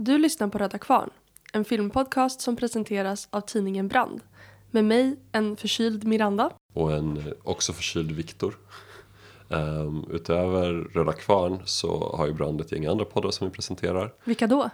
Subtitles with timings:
[0.00, 1.10] Du lyssnar på Röda Kvarn,
[1.52, 4.20] en filmpodcast som presenteras av tidningen Brand.
[4.70, 6.50] Med mig, en förkyld Miranda.
[6.74, 8.58] och en eh, också förkyld Viktor.
[9.48, 14.14] Um, utöver Röda Kvarn så har ju Brand ett gäng andra poddar som vi presenterar.
[14.24, 14.70] Vilka då?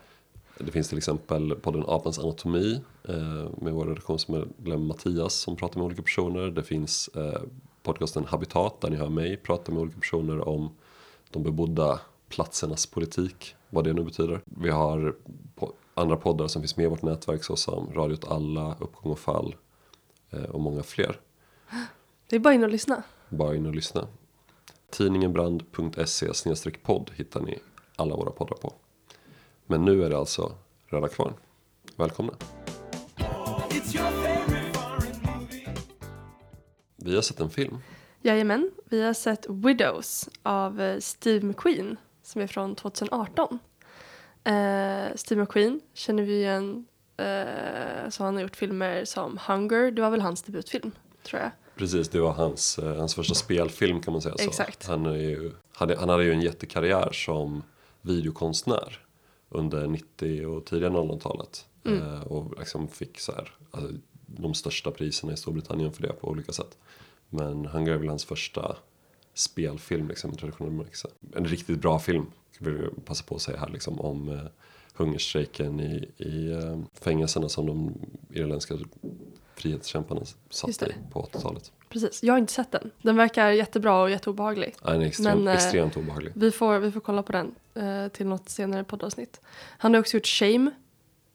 [0.59, 3.15] Det finns till exempel podden Apans anatomi eh,
[3.59, 6.51] med vår redaktionsmedlem Mattias som pratar med olika personer.
[6.51, 7.41] Det finns eh,
[7.83, 10.71] podcasten Habitat där ni hör mig prata med olika personer om
[11.31, 14.41] de bebodda platsernas politik, vad det nu betyder.
[14.45, 15.17] Vi har
[15.57, 19.19] po- andra poddar som finns med i vårt nätverk såsom Radio åt alla, Uppgång och
[19.19, 19.55] fall
[20.31, 21.21] eh, och många fler.
[22.29, 23.03] Det är bara in och lyssna.
[23.29, 24.07] Bara in och lyssna.
[24.91, 26.33] Tidningenbrand.se
[26.83, 27.59] podd hittar ni
[27.97, 28.73] alla våra poddar på.
[29.67, 30.53] Men nu är det alltså
[30.87, 31.33] Röda Kvarn.
[31.97, 32.33] Välkomna!
[36.97, 37.79] Vi har sett en film.
[38.23, 43.59] Jajamän, vi har sett Widows av eh, Steve McQueen som är från 2018.
[44.45, 50.03] Eh, Steve McQueen känner vi igen, eh, så han har gjort filmer som Hunger, det
[50.03, 50.91] var väl hans debutfilm
[51.23, 51.50] tror jag.
[51.77, 54.45] Precis, det var hans, eh, hans första spelfilm kan man säga så.
[54.45, 54.87] Exakt.
[54.87, 57.62] Han, är ju, hade, han hade ju en jättekarriär som
[58.03, 59.00] videokonstnär
[59.48, 61.67] under 90 och tidiga 00-talet.
[61.84, 62.22] Mm.
[62.22, 63.92] Och liksom fick så här, alltså,
[64.27, 66.78] de största priserna i Storbritannien för det på olika sätt.
[67.28, 68.77] Men Hunger är väl hans första
[69.34, 71.09] spelfilm liksom, i traditionell bemärkelse.
[71.37, 72.27] En riktigt bra film,
[72.58, 74.41] vill passa på att säga här, liksom, om eh,
[74.94, 77.94] hungerstrejken i, i eh, fängelserna som de
[78.30, 78.74] irländska
[79.55, 81.72] frihetskämparna satt i på 80-talet.
[81.88, 82.91] Precis, jag har inte sett den.
[83.02, 84.75] Den verkar jättebra och jätteobehaglig.
[84.84, 86.32] Ja, Den är extremt, Men, eh, extremt obehaglig.
[86.36, 89.41] Vi får, vi får kolla på den eh, till något senare poddavsnitt.
[89.78, 90.70] Han har också gjort Shame.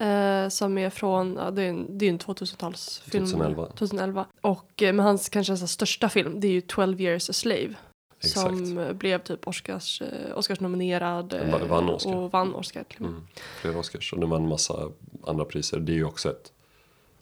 [0.02, 3.26] Eh, som är från, ja, det är en, det är en 2000-talsfilm.
[3.26, 3.66] 2011.
[3.66, 4.26] 2011.
[4.42, 7.74] Och, eh, men hans kanske så största film det är ju 12 years a slave.
[8.20, 12.16] Som eh, blev typ Oscars, eh, Oscars nominerad vann- vann Oscar.
[12.16, 13.10] och vann Oscar med.
[13.10, 13.22] Mm.
[13.62, 14.90] Flera Oscars och den vann massa
[15.28, 15.80] andra priser.
[15.80, 16.52] Det är ju också ett,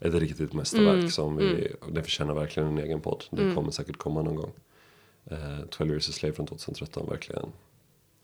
[0.00, 3.24] ett riktigt mästerverk Mm, som vi, det förtjänar verkligen en egen podd.
[3.30, 3.54] Det Mm.
[3.54, 4.52] kommer säkert komma någon gång.
[5.30, 7.52] Eh, 12 years a slave från 2013, verkligen.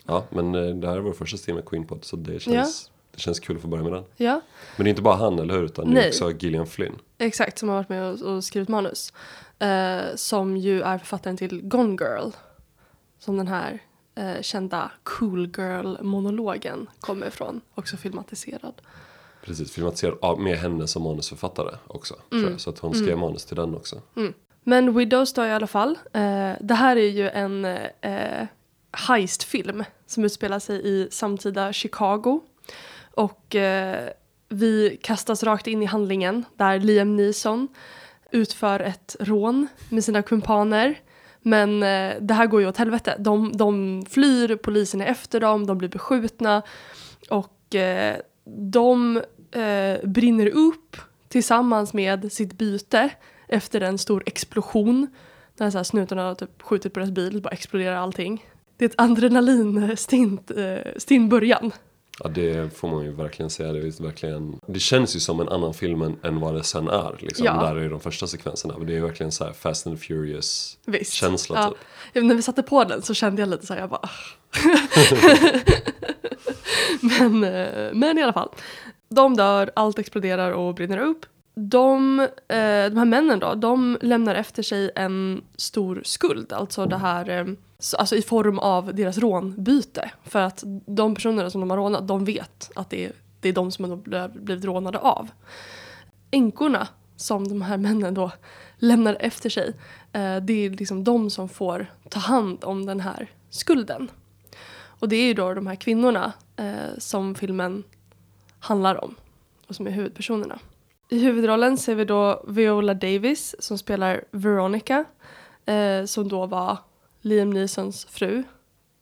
[0.07, 3.41] Ja, men eh, det här är vår första Steve McQueen-podd så det känns, det känns
[3.41, 4.05] kul att få börja med den.
[4.17, 4.41] Ja,
[4.77, 5.63] Men det är inte bara han, eller hur?
[5.65, 6.05] Utan det Nej.
[6.05, 6.95] är också Gillian Flynn.
[7.19, 7.59] exakt.
[7.59, 9.13] Som har varit med och, och skrivit manus.
[9.59, 12.31] Eh, som ju är författaren till Gone Girl.
[13.25, 13.83] Som den här
[14.15, 17.61] eh, kända Cool Girl-monologen kommer ifrån.
[17.75, 18.83] Också filmatiserad.
[19.45, 22.15] Precis, filmatiserad av, med henne som manusförfattare också.
[22.33, 22.51] Mm.
[22.51, 22.61] jag.
[22.61, 24.03] Så att hon skrev manus till den också.
[24.65, 25.99] Men Widows då i alla fall.
[26.13, 27.65] Eh, det här är ju en
[28.01, 28.47] eh,
[28.93, 32.41] heistfilm som utspelar sig i samtida Chicago.
[33.15, 34.09] Och eh,
[34.49, 37.69] vi kastas rakt in i handlingen där Liam Neeson
[38.31, 41.01] utför ett rån med sina kumpaner.
[41.47, 43.17] Men eh, det här går ju åt helvete.
[43.19, 46.63] De, de flyr, polisen är efter dem, de blir beskjutna.
[47.31, 48.17] Och eh,
[48.71, 49.17] de
[49.53, 50.97] eh, brinner upp
[51.29, 53.11] tillsammans med sitt byte
[53.49, 55.07] efter en stor explosion.
[55.57, 58.47] När så här snutarna har typ skjutit på deras bil, bara exploderar allting.
[58.77, 61.73] Det är ett adrenalinstint eh, början.
[62.25, 63.73] Ja, det får man ju verkligen säga.
[63.73, 66.89] Det, är verkligen, det känns ju som en annan film än, än vad det sen
[66.89, 67.17] är.
[67.21, 67.47] Liksom.
[67.47, 67.53] Ja.
[67.53, 68.75] Där är de första sekvenserna.
[68.79, 71.13] Men det är verkligen så här Fast and Furious Visst.
[71.13, 71.69] känsla Ja.
[71.69, 71.79] typ.
[72.13, 74.09] Ja, när vi satte på den så kände jag lite så här, jag bara...
[77.19, 78.49] Men, eh, men i alla fall.
[79.09, 81.27] De dör, allt exploderar och brinner upp.
[81.55, 82.27] De, eh,
[82.91, 86.53] de här männen då, de lämnar efter sig en stor skuld.
[86.53, 87.57] Alltså det här,
[87.99, 90.11] alltså i form av deras rånbyte.
[90.25, 93.53] För att de personerna som de har rånat, de vet att det är, det är
[93.53, 95.31] de som de blivit rånade av.
[96.31, 98.31] Änkorna som de här männen då
[98.77, 99.69] lämnar efter sig,
[100.13, 104.11] eh, det är liksom de som får ta hand om den här skulden.
[104.99, 107.85] Och det är ju då de här kvinnorna eh, som filmen
[108.59, 109.15] handlar om
[109.69, 110.59] och som är huvudpersonerna.
[111.09, 115.05] I huvudrollen ser vi då Viola Davis som spelar Veronica
[115.67, 116.79] eh, som då var
[117.25, 118.43] Liam Neesons fru.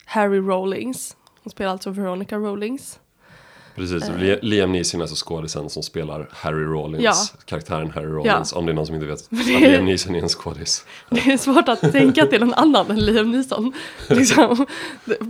[0.05, 1.17] Harry Rawlings.
[1.43, 2.99] Hon spelar alltså Veronica Rawlings.
[3.75, 4.11] Precis.
[4.19, 7.03] Li- Liam Neeson är alltså skådisen som spelar Harry Rawlins.
[7.05, 7.15] Ja.
[7.45, 8.53] Karaktären Harry Rawlins.
[8.53, 10.87] Om det är någon som inte vet att Liam Neeson är en skådis.
[11.11, 13.73] Det är svårt att tänka till någon annan än Liam Neeson.
[14.09, 14.67] Liksom.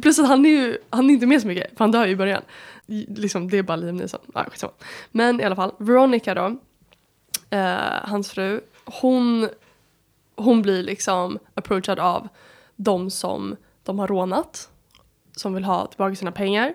[0.02, 2.12] Plus att han är ju han är inte med så mycket, för han dör ju
[2.12, 2.42] i början.
[3.16, 4.20] Liksom, det är bara Liam Neeson.
[4.34, 4.72] Ja.
[5.10, 6.56] Men i alla fall, Veronica då,
[7.50, 9.48] eh, hans fru, hon,
[10.36, 12.28] hon blir liksom approachad av
[12.76, 14.70] de som de har rånat,
[15.36, 16.74] som vill ha tillbaka sina pengar.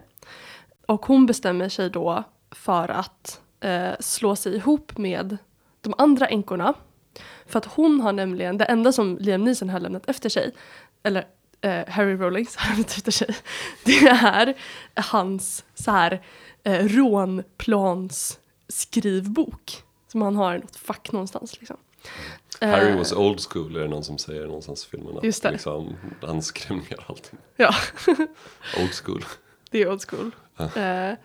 [0.86, 5.38] Och hon bestämmer sig då för att eh, slå sig ihop med
[5.82, 6.74] de andra änkorna.
[7.46, 10.52] För att hon har nämligen, det enda som Liam Neeson har lämnat efter sig,
[11.04, 11.28] eller
[11.62, 13.36] eh, Harry Rowlings har lämnat efter sig,
[13.84, 14.56] det är
[14.96, 16.22] hans så här
[16.64, 21.78] eh, rånplans skrivbok som han har i något fack någonstans liksom.
[22.62, 25.20] Harry Eh, was old school är det någon som säger någonstans i filmen.
[25.24, 25.52] Just det.
[25.52, 27.40] Liksom, han skrev ner allting.
[27.56, 27.74] Ja,
[28.82, 29.26] Old school.
[29.72, 30.32] det är old school.
[30.58, 31.18] Eh,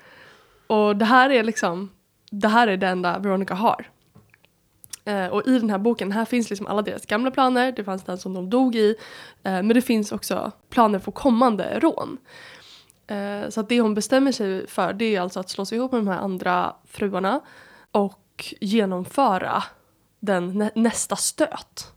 [0.67, 1.91] och det här är liksom,
[2.31, 3.91] det här är det enda Veronica har.
[5.05, 8.03] Eh, och i den här boken, här finns liksom alla deras gamla planer, det fanns
[8.05, 8.97] den som de dog i,
[9.43, 12.19] eh, men det finns också planer för kommande rån.
[13.07, 15.93] Eh, så att det hon bestämmer sig för det är alltså att slå sig ihop
[15.93, 17.41] med de här andra fruarna
[17.93, 19.63] och genomföra
[20.23, 21.93] den nä- nästa stöt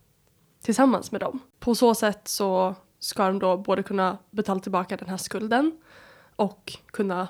[0.61, 1.39] tillsammans med dem.
[1.59, 5.77] På så sätt så ska de då både kunna betala tillbaka den här skulden
[6.35, 7.27] och kunna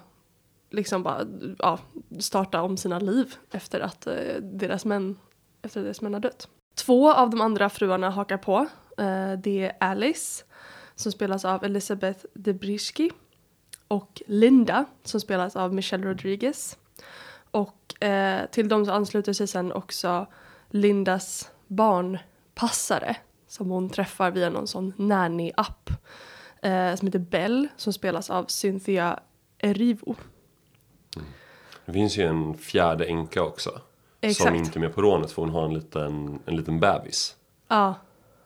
[0.69, 1.25] liksom bara
[1.59, 1.79] ja,
[2.19, 5.17] starta om sina liv efter att eh, deras män
[5.61, 6.47] efter deras män har dött.
[6.75, 8.67] Två av de andra fruarna hakar på.
[8.97, 10.43] Eh, det är Alice
[10.95, 13.09] som spelas av Elisabeth Debrisky
[13.87, 16.77] och Linda som spelas av Michelle Rodriguez.
[17.51, 20.27] Och eh, till dem så ansluter sig sen också
[20.75, 23.15] Lindas barnpassare
[23.47, 25.89] som hon träffar via någon sån nanny-app
[26.61, 29.19] eh, som heter Bell som spelas av Cynthia
[29.57, 30.15] Erivo.
[31.85, 33.69] Det finns ju en fjärde änka också.
[33.69, 33.81] Som
[34.29, 34.55] Exakt.
[34.55, 37.35] inte är med på rånet för hon har en liten, en liten bebis.
[37.67, 37.95] Ja,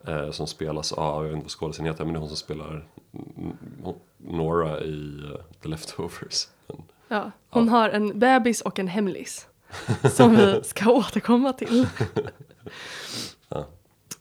[0.08, 2.38] Eh, som spelas av, jag vet inte vad skådespelaren heter, men det är hon som
[2.38, 6.48] spelar mm, Nora i eh, The Leftovers.
[6.68, 7.32] Men, ja.
[7.50, 9.48] Hon har en bebis och en hemlis
[10.12, 11.88] som vi ska återkomma till.
[13.50, 13.60] Ja.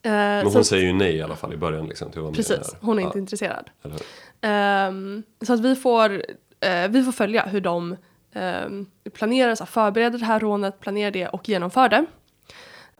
[0.02, 2.18] Eh, men så hon att- säger ju nej i alla fall i början liksom till
[2.18, 3.70] att vara Precis, hon är ja, inte intresserad.
[3.82, 4.02] Eller hur?
[4.40, 6.22] Ehm, så att vi får,
[6.60, 7.96] eh, vi får följa hur de
[8.34, 12.06] um, planerar, så här, förbereder det här rånet, planerar det och genomför det.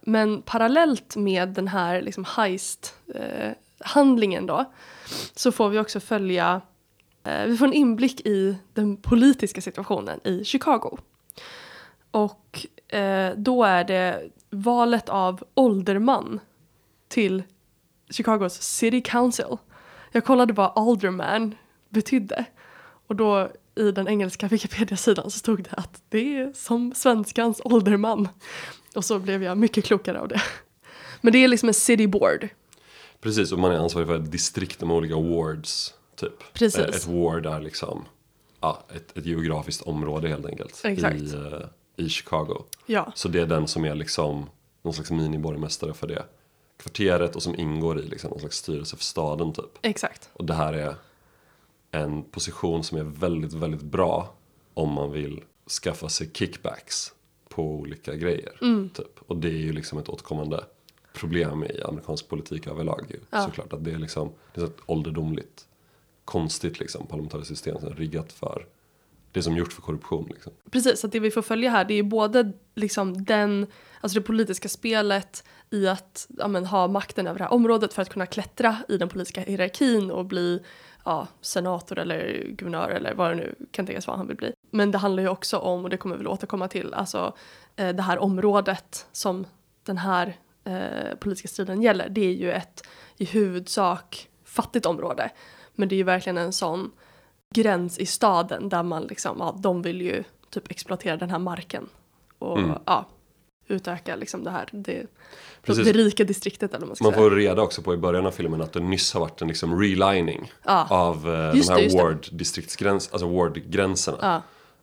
[0.00, 4.72] Men parallellt med den här liksom, heist-handlingen då
[5.34, 6.60] så får vi också följa,
[7.24, 10.98] eh, vi får en inblick i den politiska situationen i Chicago.
[12.10, 16.40] Och eh, då är det valet av ålderman
[17.08, 17.42] till
[18.10, 19.56] Chicagos City Council.
[20.12, 21.54] Jag kollade vad alderman
[21.88, 22.44] betydde.
[23.06, 28.28] Och då i den engelska Wikipedia-sidan så stod det att det är som svenskans ålderman.
[28.94, 30.42] Och så blev jag mycket klokare av det.
[31.20, 32.48] Men det är liksom en city board.
[33.20, 35.94] Precis, och man är ansvarig för ett distrikt med olika wards.
[36.16, 36.52] Typ.
[36.52, 36.78] Precis.
[36.78, 38.04] Ett ward är liksom
[38.60, 40.80] ja, ett, ett geografiskt område helt enkelt.
[40.84, 41.20] Exakt.
[41.20, 41.60] I, eh,
[41.98, 42.64] I Chicago.
[42.86, 44.46] Ja, Så det är den som är liksom
[44.82, 46.24] någon slags miniborgmästare för det
[46.76, 49.78] kvarteret och som ingår i liksom någon slags styrelse för staden typ.
[49.82, 50.30] exakt.
[50.32, 50.94] Och det här är
[51.90, 54.34] en position som är väldigt, väldigt bra
[54.74, 55.42] om man vill
[55.82, 57.12] skaffa sig kickbacks
[57.48, 58.58] på olika grejer.
[58.62, 58.90] Mm.
[58.90, 59.18] Typ.
[59.26, 60.64] Och det är ju liksom ett återkommande
[61.12, 63.20] problem i amerikansk politik överlag ju.
[63.30, 63.44] Ja.
[63.44, 65.66] Såklart att det är liksom, det är ett ålderdomligt,
[66.24, 68.66] konstigt liksom parlamentariskt system som är riggat för
[69.32, 70.52] det som gjorts för korruption liksom.
[70.70, 73.66] Precis, så att det vi får följa här det är ju både liksom den,
[74.00, 78.02] alltså det politiska spelet i att ja, men, ha makten över det här området för
[78.02, 80.62] att kunna klättra i den politiska hierarkin och bli
[81.04, 84.52] ja, senator eller guvernör eller vad det nu kan tänkas vara han vill bli.
[84.70, 87.36] Men det handlar ju också om, och det kommer vi väl återkomma till, alltså
[87.76, 89.46] eh, det här området som
[89.82, 92.08] den här eh, politiska striden gäller.
[92.08, 92.86] Det är ju ett
[93.16, 95.30] i huvudsak fattigt område.
[95.74, 96.90] Men det är ju verkligen en sån
[97.54, 101.88] gräns i staden där man liksom, ja, de vill ju typ exploatera den här marken
[102.38, 102.78] och Mm.
[102.84, 103.06] ja,
[103.66, 105.06] utöka liksom det här, det,
[105.62, 105.84] Precis.
[105.84, 107.22] det rika distriktet eller vad man ska Man säga.
[107.22, 109.80] får reda också på i början av filmen att det nyss har varit en liksom
[109.80, 110.86] relining Ja.
[110.90, 112.02] av eh, de Just här just det.
[112.02, 114.18] ward-distriktsgräns, alltså ward-gränserna.
[114.22, 114.42] Ja,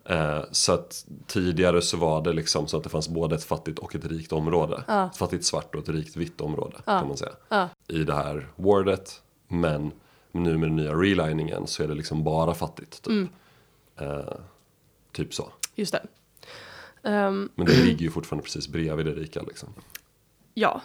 [0.09, 3.79] Eh, så att tidigare så var det liksom så att det fanns både ett fattigt
[3.79, 4.83] och ett rikt område.
[4.87, 5.05] Ja.
[5.05, 7.69] Ett fattigt svart och ett rikt vitt område kan man säga.
[7.87, 9.21] I det här wardet.
[9.47, 9.91] Men
[10.43, 12.91] nu med den nya reliningen så är det liksom bara fattigt.
[13.03, 13.29] Typ, Mm.
[13.97, 14.33] eh,
[15.11, 15.49] typ så.
[15.75, 16.03] just det.
[17.09, 19.69] Ehm, Men det ligger ju fortfarande precis bredvid det rika liksom.
[20.53, 20.81] ja.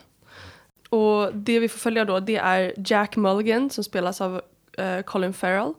[0.89, 4.41] Och det vi får följa då det är Jack Mulligan som spelas av
[4.79, 5.75] eh, Colin Farrell.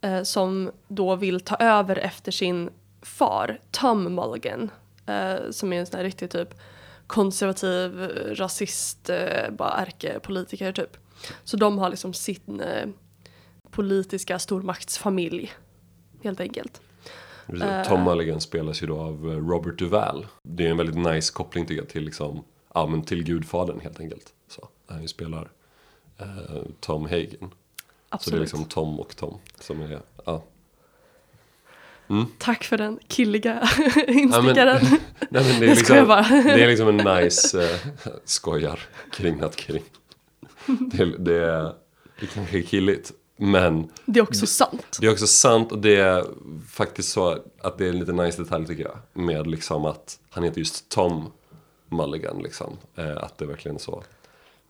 [0.00, 2.70] eh, som då vill ta över efter sin
[3.02, 4.70] far, Tom Mulligan.
[5.06, 6.54] eh, som är en sån här riktig typ
[7.06, 7.98] konservativ,
[8.34, 10.96] rasist, eh, bara ärkepolitiker typ.
[11.44, 12.88] Så de har liksom sin eh,
[13.70, 15.52] politiska stormaktsfamilj,
[16.22, 16.80] helt enkelt.
[17.46, 17.62] Precis.
[17.62, 17.84] Eh.
[17.88, 20.26] Tom Mulligan spelas ju då av eh, Robert Duvall.
[20.42, 22.44] Det är en väldigt nice koppling tycker jag till, liksom,
[22.74, 24.32] ja, men till Gudfadern helt enkelt.
[24.48, 25.50] Så, han spelar
[26.18, 26.26] eh,
[26.80, 27.28] Tom Hagen.
[27.30, 27.50] Så det är
[28.08, 28.40] Absolut.
[28.40, 30.42] liksom Tom och Tom som är, ja.
[32.38, 34.80] Tack för den killiga Ja, instickaren.
[35.30, 35.96] nej, men det, är liksom,
[36.44, 37.76] det är liksom en nice eh,
[38.24, 38.80] skojar
[39.12, 39.82] kring att kring.
[40.66, 41.72] Det, det, är-
[42.20, 43.12] det kanske är killigt.
[43.40, 44.98] Men Det är också sant.
[45.00, 46.24] det är också sant och det är
[46.68, 48.98] faktiskt så att det är en lite nice detalj tycker jag.
[49.24, 51.32] Med liksom att han heter just Tom
[51.88, 52.76] Mulligan liksom.
[52.96, 54.02] Eh, att det är verkligen så.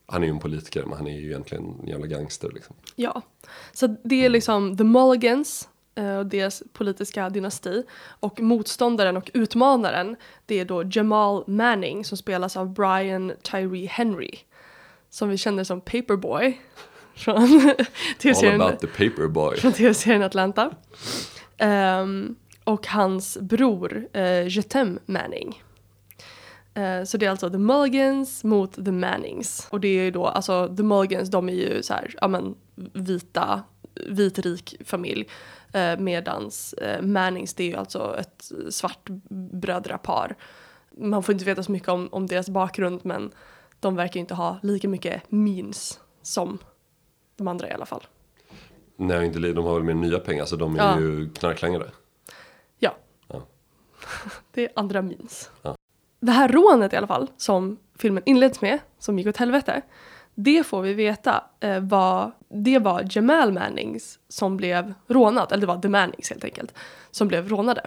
[0.06, 2.76] Han är ju en politiker men han är ju egentligen en jävla gangster liksom.
[2.96, 3.22] Ja.
[3.72, 7.82] Så det är liksom The Mulligans eh, och deras politiska dynasti.
[8.20, 14.38] Och motståndaren och utmanaren det är då Jamal Manning som spelas av Brian Tyree Henry.
[15.10, 16.60] Som vi känner som Paperboy
[17.18, 17.84] från All
[18.18, 19.56] tv-serien about the paperboy.
[19.56, 20.70] från tv-serien Atlanta.
[21.58, 25.62] Ehm, och hans bror uh, Jetem Manning.
[26.74, 29.66] Eh, så det är alltså The Mulligans mot The Mannings.
[29.70, 32.54] Och det är ju då, alltså The Mulligans de är ju så här, ja men
[32.92, 33.62] vita,
[34.06, 35.28] vit rik familj.
[35.76, 39.08] Uh, medans uh, Mannings det är ju alltså ett svart
[39.52, 40.36] brödrapar.
[40.96, 43.30] Man får inte veta så mycket om, om deras bakgrund men
[43.80, 46.58] de verkar ju inte ha lika mycket means som
[47.38, 48.06] de andra i alla fall.
[48.96, 51.00] Nej, inte de har väl mer nya pengar så de är Ja.
[51.00, 51.90] ju knarklangare.
[52.78, 52.94] Ja.
[53.28, 53.42] Ja.
[54.52, 55.50] det är andra means.
[55.62, 55.74] Ja.
[56.20, 59.82] Det här rånet i alla fall, som filmen inleds med, som gick åt helvete.
[60.34, 65.66] Det får vi veta eh, var, det var Jamal Mannings som blev rånad, eller det
[65.66, 66.74] var The Mannings helt enkelt,
[67.10, 67.86] som blev rånade.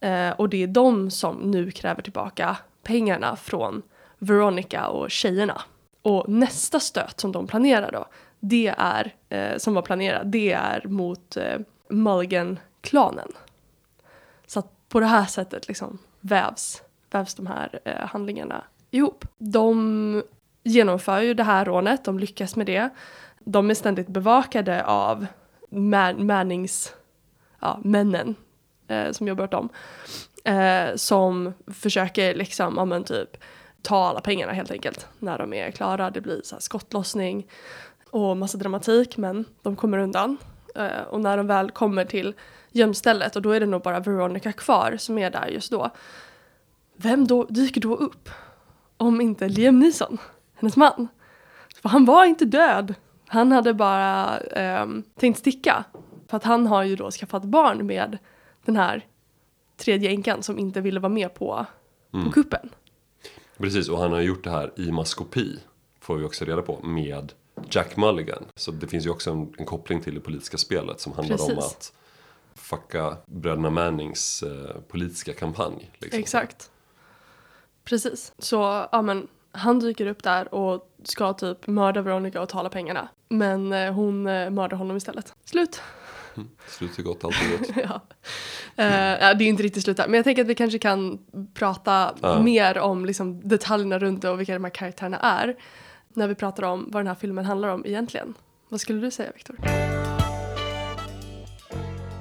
[0.00, 3.82] Eh, och det är de som nu kräver tillbaka pengarna från
[4.18, 5.62] Veronica och tjejerna.
[6.02, 8.06] Och nästa stöt som de planerar då,
[8.44, 11.58] det är, eh, som var planerat, det är mot eh,
[11.88, 13.28] Mulligan-klanen.
[14.46, 19.24] Så att på det här sättet liksom vävs, vävs de här eh, handlingarna ihop.
[19.38, 20.22] De
[20.62, 22.88] genomför ju det här rånet, de lyckas med det.
[23.38, 25.26] De är ständigt bevakade av
[25.70, 26.94] Man- Mannings,
[27.60, 28.34] ja, männen
[28.88, 29.68] eh, som jobbar åt dem.
[30.44, 33.36] Eh, som försöker liksom, ja men typ
[33.82, 36.10] ta alla pengarna helt enkelt när de är klara.
[36.10, 37.46] Det blir så här skottlossning
[38.12, 40.36] och massa dramatik men de kommer undan.
[40.74, 42.34] Eh, och när de väl kommer till
[42.72, 45.90] gömstället och då är det nog bara Veronica kvar som är där just då.
[46.96, 48.28] Vem då dyker då upp?
[48.96, 50.18] Om inte Liam Neeson,
[50.54, 51.08] hennes man.
[51.82, 52.94] För han var inte död.
[53.26, 55.84] Han hade bara ehm, tänkt sticka.
[56.28, 58.18] För att han har ju då skaffat barn med
[58.64, 59.06] den här
[59.76, 61.66] tredje änkan som inte ville vara med på,
[62.10, 62.70] på kuppen.
[63.56, 65.58] Precis, och han har gjort det här i maskopi.
[66.00, 66.80] Får vi också reda på.
[66.82, 67.32] Med
[67.70, 68.44] Jack Mulligan.
[68.56, 71.00] Så det finns ju också en, en koppling till det politiska spelet.
[71.00, 71.64] Som handlar om Precis.
[71.64, 71.92] att
[72.54, 75.90] fucka bröderna Mannings eh, politiska kampanj.
[75.98, 76.20] Liksom.
[76.20, 76.70] Exakt.
[77.84, 78.32] Precis.
[78.38, 83.08] Så, ja men, han dyker upp där och ska typ mörda Veronica och tala pengarna.
[83.28, 85.34] Men eh, hon eh, mördar honom istället.
[85.44, 85.80] Slut.
[86.68, 87.68] Slut är gott, allt är gott.
[87.76, 88.00] ja.
[88.84, 90.06] Eh, ja, det är inte riktigt slut där.
[90.08, 91.18] Men jag tänker att vi kanske kan
[91.54, 92.42] prata Ja.
[92.42, 95.56] mer om liksom, detaljerna runt det och vilka de här karaktärerna är.
[96.14, 98.34] När vi pratar om vad den här filmen handlar om egentligen.
[98.68, 99.56] Vad skulle du säga Viktor?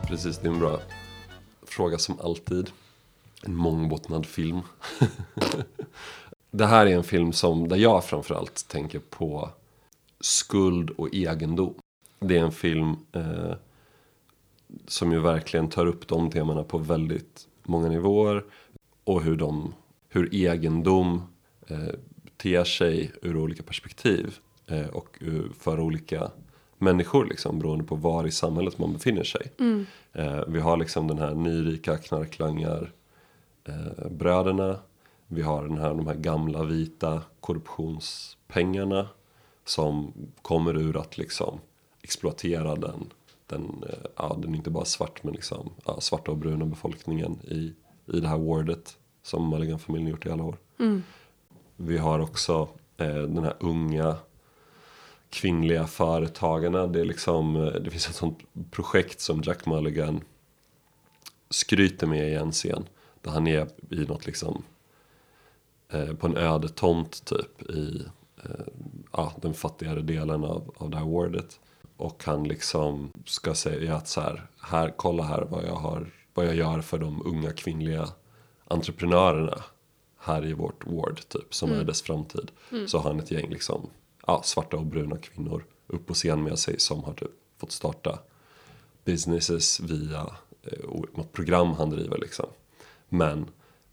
[0.07, 0.79] Precis, det är en bra
[1.63, 2.69] fråga som alltid.
[3.43, 4.62] En mångbottnad film.
[6.51, 9.50] det här är en film som, där jag framförallt tänker på
[10.19, 11.74] skuld och egendom.
[12.19, 13.53] Det är en film eh,
[14.88, 18.43] som ju verkligen tar upp de temana på väldigt många nivåer.
[19.03, 19.74] Och hur, de,
[20.10, 21.24] hur egendom
[21.67, 21.95] eh,
[22.41, 24.38] ter sig ur olika perspektiv.
[24.67, 26.31] Eh, och ur, för olika
[26.77, 29.51] människor liksom, beroende på var i samhället man befinner sig.
[30.13, 32.91] Eh, vi har liksom den här nyrika knarklangar
[33.67, 34.79] eh, bröderna.
[35.27, 39.07] Vi har den här, de här gamla vita korruptionspengarna
[39.65, 41.60] som kommer ur att liksom
[42.01, 43.13] exploatera den,
[43.48, 47.39] den, eh, ja, den är inte bara svart men liksom ja, svarta och bruna befolkningen
[47.43, 47.74] i,
[48.17, 50.57] i det här wardet som Mulligan-familjen gjort i alla år.
[51.84, 54.16] Vi har också eh, den här unga
[55.30, 56.88] kvinnliga företagarna.
[56.88, 58.40] Det, är liksom, eh, det finns ett sånt
[58.72, 60.22] projekt som Jack Mulligan
[61.50, 62.86] skryter med i en scen.
[63.22, 64.64] Där han är i något liksom
[65.90, 68.06] eh, på en öde tomt typ i
[68.44, 68.66] eh,
[69.12, 71.60] ja, den fattigare delen av, av det här wardet.
[71.98, 76.46] Och han liksom ska säga att så här, här kolla här vad jag, har, vad
[76.46, 78.08] jag gör för de unga kvinnliga
[78.68, 79.64] entreprenörerna
[80.22, 82.51] här i vårt ward typ, som är dess framtid.
[82.88, 83.90] Så har han ett gäng liksom,
[84.28, 88.20] ja, svarta och bruna kvinnor upp på scen med sig som har typ fått starta
[89.06, 92.46] businesses via eh, något program han driver liksom.
[93.10, 93.46] Men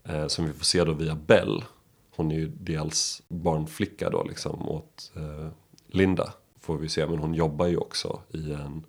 [0.04, 1.64] eh, som vi får se då via Bell,
[2.10, 5.48] hon är ju dels barnflicka då liksom åt eh,
[5.86, 8.84] Linda får vi se, men hon jobbar ju också i en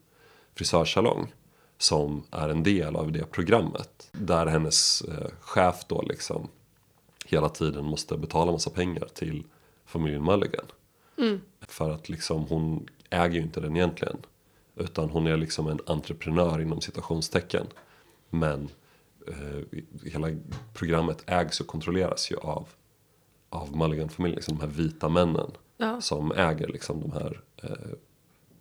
[0.56, 1.34] frisörsalong
[1.78, 4.10] som är en del av det programmet.
[4.12, 6.48] Där hennes eh, chef då liksom
[7.30, 9.44] hela tiden måste betala massa pengar till
[9.86, 10.66] familjen Mulligan.
[11.62, 14.18] För att liksom hon äger ju inte den egentligen.
[14.76, 17.68] Utan hon är liksom en entreprenör inom citationstecken.
[18.30, 18.70] Men
[19.28, 20.28] eh, hela
[20.74, 22.68] programmet ägs och kontrolleras ju av,
[23.50, 25.52] av Mulligan-familjen, liksom de här vita männen.
[25.78, 26.02] Ja.
[26.02, 27.90] Som äger liksom de här, eh,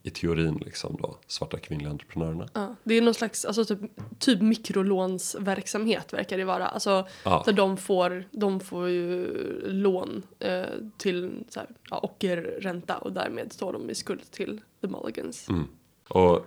[0.08, 2.48] i teorin liksom då, svarta kvinnliga entreprenörerna.
[2.52, 3.78] Ja, det är någon slags alltså, typ,
[4.18, 6.66] typ mikrolånsverksamhet verkar det vara.
[6.66, 7.42] Alltså, Ja.
[7.46, 9.26] Där de får, de får ju
[9.66, 10.62] lån eh,
[10.96, 15.48] till så här, ja, ockerränta och därmed står de i skuld till the Mulligans.
[15.48, 15.64] Mm.
[16.08, 16.46] Och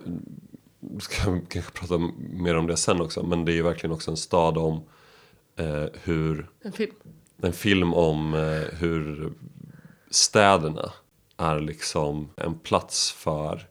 [1.00, 3.22] ska kanske prata mer om det sen också.
[3.22, 4.82] Men det är ju verkligen också en stad om
[5.56, 6.94] eh, hur, En film.
[7.42, 9.32] en film om eh, hur
[10.10, 10.92] städerna
[11.42, 13.68] är liksom en plats för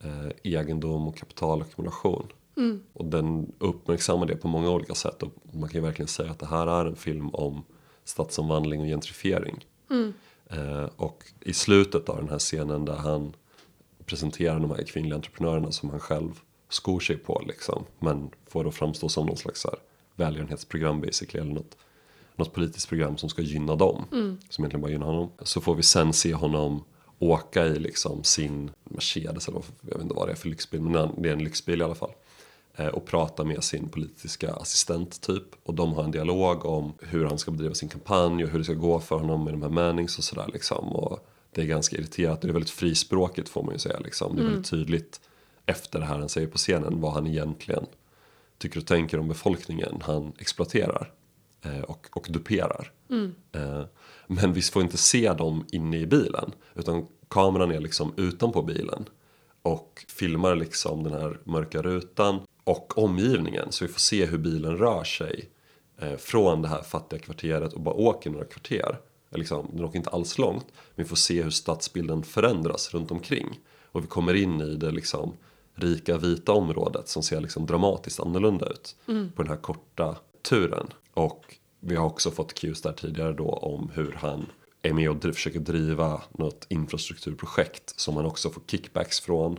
[0.00, 2.32] eh, egendom och kapitalackumulation.
[2.56, 2.82] Mm.
[2.92, 5.22] Och den uppmärksammar det på många olika sätt.
[5.22, 7.64] Och man kan ju verkligen säga att det här är en film om
[8.04, 9.66] stadsomvandling och gentrifiering.
[9.90, 10.12] Mm.
[10.50, 13.32] Eh, och i slutet av den här scenen där han
[14.04, 17.84] presenterar de här kvinnliga entreprenörerna som han själv skor sig på liksom.
[17.98, 19.74] Men får då framstå som någon slags här
[20.14, 21.44] välgörenhetsprogram basically.
[21.44, 21.76] Eller något,
[22.36, 24.04] något politiskt program som ska gynna dem.
[24.48, 25.30] Som egentligen bara gynnar honom.
[25.42, 26.84] Så får vi sen se honom
[27.18, 30.80] åka i liksom sin Mercedes eller jag vet inte vad det är för lyxbil.
[30.80, 32.12] Men det är en lyxbil i alla fall.
[32.76, 35.44] Eh, och prata med sin politiska assistent typ.
[35.62, 38.64] Och de har en dialog om hur han ska bedriva sin kampanj och hur det
[38.64, 40.88] ska gå för honom med de här Mannings och sådär liksom.
[40.88, 44.36] Och det är ganska irriterat och det är väldigt frispråkigt får man ju säga liksom.
[44.36, 45.20] Det är väldigt tydligt
[45.66, 47.86] efter det här han säger på scenen vad han egentligen
[48.58, 51.12] tycker och tänker om befolkningen han exploaterar
[51.82, 52.92] och, och duperar.
[53.52, 53.84] Eh,
[54.26, 59.08] men vi får inte se dem inne i bilen utan kameran är liksom utanpå bilen
[59.62, 64.76] och filmar liksom den här mörka rutan och omgivningen så vi får se hur bilen
[64.76, 65.48] rör sig
[65.98, 68.98] eh, från det här fattiga kvarteret och bara åker några kvarter.
[69.30, 73.60] Liksom, den åker inte alls långt men vi får se hur stadsbilden förändras runt omkring
[73.92, 75.32] och vi kommer in i det liksom
[75.74, 80.86] rika vita området som ser liksom dramatiskt annorlunda ut på den här korta turen.
[81.16, 84.46] Och vi har också fått cues där tidigare då om hur han
[84.82, 89.58] är med och försöker driva något infrastrukturprojekt som han också får kickbacks från.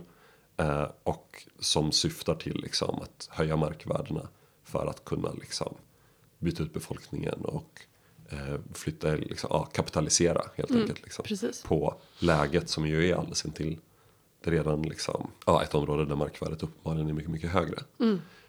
[0.56, 4.28] Eh, och som syftar till liksom att höja markvärdena
[4.64, 5.74] för att kunna liksom
[6.38, 7.80] byta ut befolkningen och
[8.28, 11.02] eh, flytta, liksom, ja, kapitalisera helt enkelt.
[11.02, 11.62] Liksom, precis.
[11.62, 13.78] På läget som ju är alldeles intill
[14.44, 17.82] det är redan liksom, ja, ett område där markvärdet uppenbarligen är mycket, mycket högre.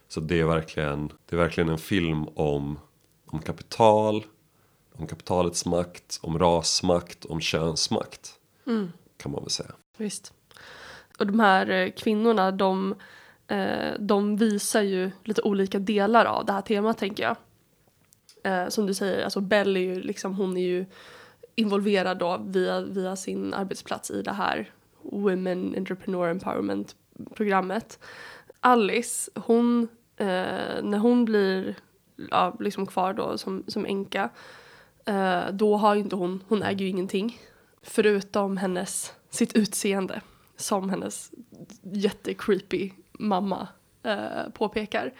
[0.08, 2.80] Så det är, verkligen, det är verkligen en film om,
[3.32, 4.26] om kapital,
[4.94, 8.40] om kapitalets makt, om rasmakt, om könsmakt.
[9.18, 9.72] Kan man väl säga.
[9.98, 10.34] Visst.
[11.20, 12.96] Och de här eh, kvinnorna, de,
[13.48, 17.36] eh, de visar ju lite olika delar av det här temat tänker jag.
[18.44, 20.86] Eh, som du säger, alltså Belle är ju liksom, hon är ju
[21.56, 26.96] involverad då via, via sin arbetsplats i det här Women Entrepreneur Empowerment
[27.36, 28.00] programmet.
[28.60, 29.88] Alice, hon,
[30.18, 31.76] eh, när hon blir
[32.32, 34.30] ja, liksom kvar då som, som änka,
[35.06, 37.42] eh, då har ju inte hon, hon äger ju ingenting.
[37.82, 40.22] Förutom hennes, sitt utseende
[40.58, 41.32] som hennes
[41.82, 43.68] jättecreepy mamma
[44.04, 45.14] eh, påpekar.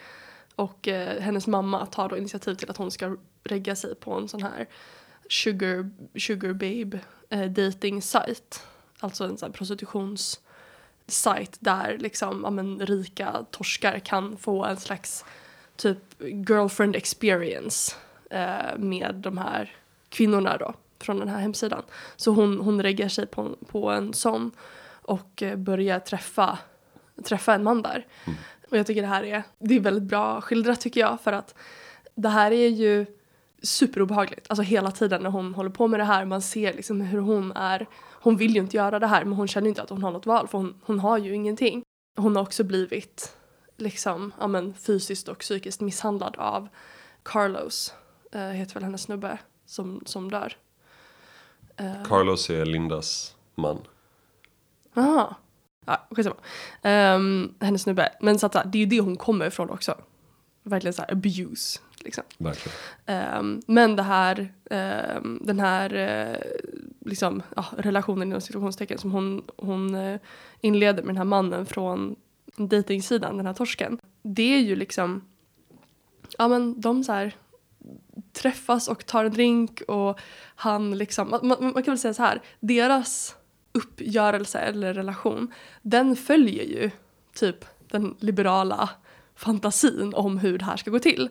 [0.54, 4.28] Och eh, hennes mamma tar då initiativ till att hon ska regga sig på en
[4.28, 4.68] sån här
[5.28, 8.58] sugar, sugar babe eh, dating site.
[9.00, 15.24] Alltså en sån här prostitutionssajt där liksom, ja, men, rika torskar kan få en slags
[15.80, 15.98] typ
[16.48, 17.94] girlfriend experience
[18.30, 19.76] eh, med de här
[20.08, 21.82] kvinnorna då från den här hemsidan.
[22.16, 24.50] Så hon, hon reggar sig på, på en sån
[25.02, 26.58] och eh, börjar träffa,
[27.24, 28.06] träffa en man där.
[28.70, 31.54] Och jag tycker det här är, det är väldigt bra skildrat tycker jag för att
[32.14, 33.06] det här är ju
[33.62, 34.46] superobehagligt.
[34.48, 37.52] Alltså hela tiden när hon håller på med det här, man ser liksom hur hon
[37.52, 37.86] är,
[38.22, 40.26] hon vill ju inte göra det här men hon känner inte att hon har något
[40.26, 41.82] val för hon, hon har ju ingenting.
[42.16, 43.36] Hon har också blivit
[43.80, 46.68] liksom, ja men fysiskt och psykiskt misshandlad av
[47.22, 47.94] Carlos,
[48.32, 50.56] eh, heter väl hennes snubbe, som, som dör.
[51.76, 53.78] Eh, Carlos är Lindas man.
[54.94, 55.36] Aha.
[55.84, 56.36] Ja, skitsamma.
[57.14, 58.12] Um, hennes snubbe.
[58.20, 59.94] Men så att, det är ju det hon kommer ifrån också.
[60.62, 61.80] Verkligen så här abuse.
[62.04, 62.24] Liksom.
[62.38, 62.78] Verkligen.
[63.06, 66.36] Ehm, men det här, ehm, den här eh,
[67.06, 70.20] liksom, ja, relationen inom situationstecken som hon, hon eh,
[70.60, 72.16] inleder med den här mannen från
[72.56, 73.98] dejtingsidan, den här torsken.
[74.22, 75.24] Det är ju liksom,
[76.38, 77.36] ja men de så här
[78.32, 80.20] träffas och tar en drink och
[80.54, 83.36] han liksom, man, man man kan väl säga så här, deras
[83.72, 86.90] uppgörelse eller relation, den följer ju
[87.34, 88.90] typ den liberala
[89.34, 91.28] fantasin om hur det här ska gå till.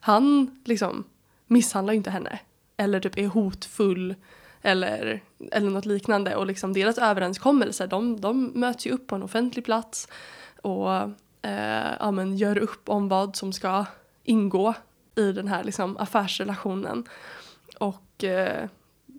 [0.00, 1.04] Han liksom
[1.46, 2.38] misshandlar ju inte henne
[2.76, 4.14] eller typ är hotfull
[4.62, 6.36] eller, eller något liknande.
[6.36, 10.08] Och liksom deras överenskommelser, de, de möts ju upp på en offentlig plats
[10.64, 10.92] och
[11.42, 13.84] eh, ja, men gör upp om vad som ska
[14.24, 14.74] ingå
[15.14, 17.04] i den här liksom, affärsrelationen.
[17.78, 18.68] Och eh,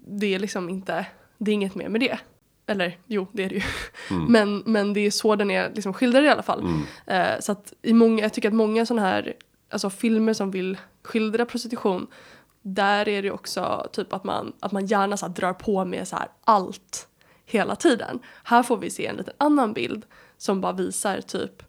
[0.08, 1.06] det är liksom inte,
[1.38, 2.20] det är inget mer med det.
[2.68, 3.62] Eller jo, det är det ju.
[4.10, 4.26] Mm.
[4.32, 6.60] Men, men det är så den är liksom skildrad i alla fall.
[6.60, 6.84] Mm.
[7.06, 9.34] Eh, så att i många, jag tycker att många sådana här
[9.70, 12.08] alltså filmer som vill skildra prostitution
[12.62, 16.18] där är det också typ att man, att man gärna så drar på med så
[16.44, 17.08] allt
[17.46, 18.20] hela tiden.
[18.44, 20.06] Här får vi se en liten annan bild
[20.38, 21.64] som bara visar typ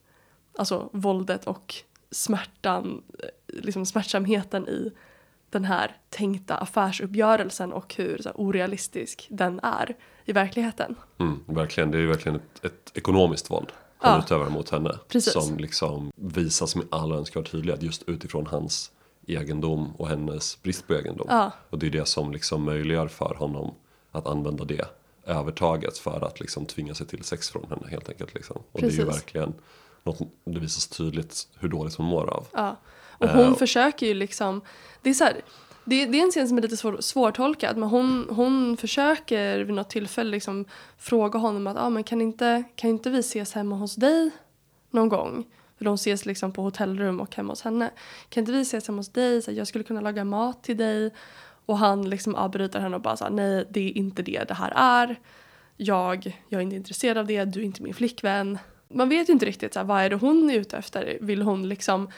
[0.59, 1.75] alltså våldet och
[2.11, 3.03] smärtan,
[3.47, 4.93] liksom smärtsamheten i
[5.51, 10.95] den här tänkta affärsuppgörelsen och hur så här, orealistisk den är i verkligheten.
[11.19, 14.25] Mm, verkligen, det är ju verkligen ett, ett ekonomiskt våld han Ja.
[14.25, 14.99] utövar mot henne.
[15.09, 15.33] Precis.
[15.33, 18.91] Som liksom visas med all önskvärd tydlighet just utifrån hans
[19.27, 21.27] egendom och hennes brist på egendom.
[21.31, 21.51] Ja.
[21.71, 23.75] Och det är det som liksom möjliggör för honom
[24.13, 24.87] att använda det
[25.27, 28.35] övertaget för att liksom tvinga sig till sex från henne helt enkelt.
[28.35, 28.63] Liksom.
[28.73, 29.17] Och det är ju Precis.
[29.17, 29.55] verkligen
[30.03, 32.47] något, det visas tydligt hur dåligt hon mår av.
[32.53, 32.77] Ja.
[33.19, 34.61] Och hon Eh, försöker ju liksom,
[35.03, 35.41] det är så här,
[35.85, 39.75] det, det är en scen som är lite svår, svårtolkad men hon, hon försöker vid
[39.75, 40.65] något tillfälle liksom
[40.99, 44.31] fråga honom att ah, men kan, inte, kan inte vi ses hemma hos dig
[44.91, 45.45] någon gång?
[45.79, 47.91] För de ses liksom på hotellrum och hemma hos henne.
[48.29, 49.43] Kan inte vi ses hemma hos dig?
[49.43, 51.15] Så jag skulle kunna laga mat till dig.
[51.67, 54.73] Och han liksom avbryter henne och bara såhär, nej det är inte det det här
[54.77, 55.17] är.
[55.77, 58.59] Jag, jag är inte intresserad av det, du är inte min flickvän.
[58.89, 61.19] Man vet ju inte riktigt så här, vad är det hon är ute efter.
[61.21, 62.11] Vill hon liksom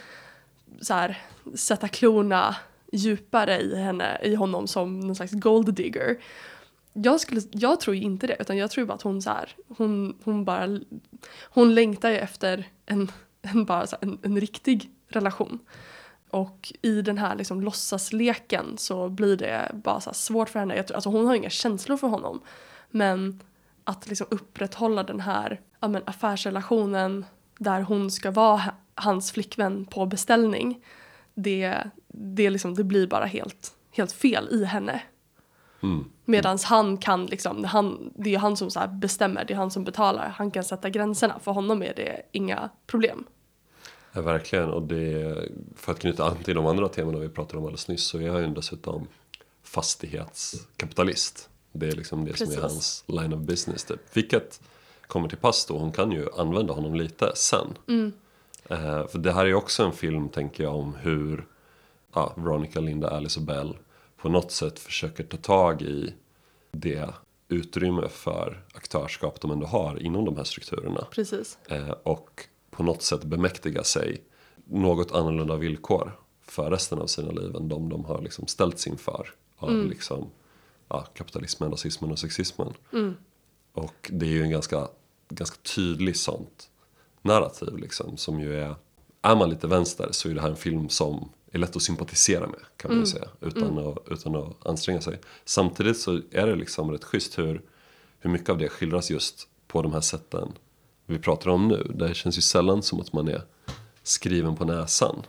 [0.80, 1.18] så här,
[1.54, 2.56] sätta klorna
[2.92, 6.18] djupare i, henne, i honom som någon slags gold digger.
[6.92, 9.56] Jag, skulle, jag tror ju inte det, utan jag tror bara att hon så här,
[9.68, 10.80] hon, hon bara,
[11.42, 13.10] hon längtar ju efter en,
[13.42, 15.58] en, bara så här, en, en riktig relation.
[16.30, 20.76] Och i den här liksom låtsasleken så blir det bara så svårt för henne.
[20.76, 22.40] Jag tror, alltså hon har inga känslor för honom.
[22.90, 23.40] Men
[23.84, 27.24] att liksom upprätthålla den här ja, men affärsrelationen
[27.58, 30.84] där hon ska vara ha- hans flickvän på beställning.
[31.34, 31.76] Det,
[32.08, 35.02] det, liksom, det blir bara helt, helt fel i henne.
[35.82, 36.04] Mm.
[36.24, 39.84] Medan han kan liksom, han, det är han som så bestämmer, det är han som
[39.84, 40.28] betalar.
[40.28, 43.26] Han kan sätta gränserna, för honom är det inga problem.
[44.18, 44.68] Ja, verkligen.
[44.68, 48.04] Och det, för att knyta an till de andra temana vi pratade om alldeles nyss
[48.04, 49.06] så är han ju dessutom
[49.62, 51.48] fastighetskapitalist.
[51.72, 52.58] Det är liksom det som Precis.
[52.58, 54.00] är hans line of business typ.
[54.12, 54.60] Vilket
[55.06, 57.78] kommer till pass då, hon kan ju använda honom lite sen.
[58.68, 61.46] Eh, för det här är ju också en film, tänker jag, om hur
[62.14, 63.74] ja, Veronica, Linda, Alice och Belle
[64.16, 66.14] på något sätt försöker ta tag i
[66.70, 67.10] det
[67.48, 71.06] utrymme för aktörskap de ändå har inom de här strukturerna.
[71.10, 71.58] Precis.
[71.68, 72.44] Eh, och
[72.78, 74.22] på något sätt bemäktiga sig
[74.64, 79.34] något annorlunda villkor för resten av sina liv än de de har liksom ställts inför
[79.56, 80.30] av liksom,
[80.88, 82.72] ja, kapitalismen, rasismen och sexismen.
[83.72, 84.88] Och det är ju en ganska,
[85.28, 86.70] ganska tydlig sånt
[87.22, 88.74] narrativ liksom, som ju är,
[89.22, 92.46] är man lite vänster så är det här en film som är lätt att sympatisera
[92.46, 95.20] med kan man ju säga utan, att, utan att anstränga sig.
[95.44, 97.62] Samtidigt så är det liksom rätt schysst hur,
[98.18, 100.52] hur mycket av det skildras just på de här sätten
[101.08, 101.92] vi pratar om nu.
[101.94, 103.42] Det känns ju sällan som att man är
[104.02, 105.22] skriven på näsan.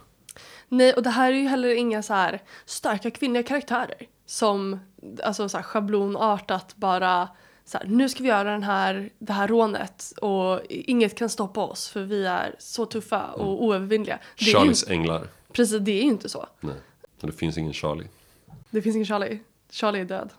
[0.67, 4.79] Nej, och det här är ju heller inga så här starka kvinnliga karaktärer som
[5.23, 7.29] alltså så här schablonartat bara
[7.65, 11.61] så här, nu ska vi göra den här, det här rånet och inget kan stoppa
[11.61, 14.19] oss för vi är så tuffa och oövervinnliga.
[14.39, 15.27] Det är ju, Charlies änglar.
[15.53, 16.47] precis, det är ju inte så.
[16.59, 16.75] Nej,
[17.21, 18.07] det finns ingen Charlie.
[18.69, 19.39] Det finns ingen Charlie.
[19.71, 20.29] Charlie är död.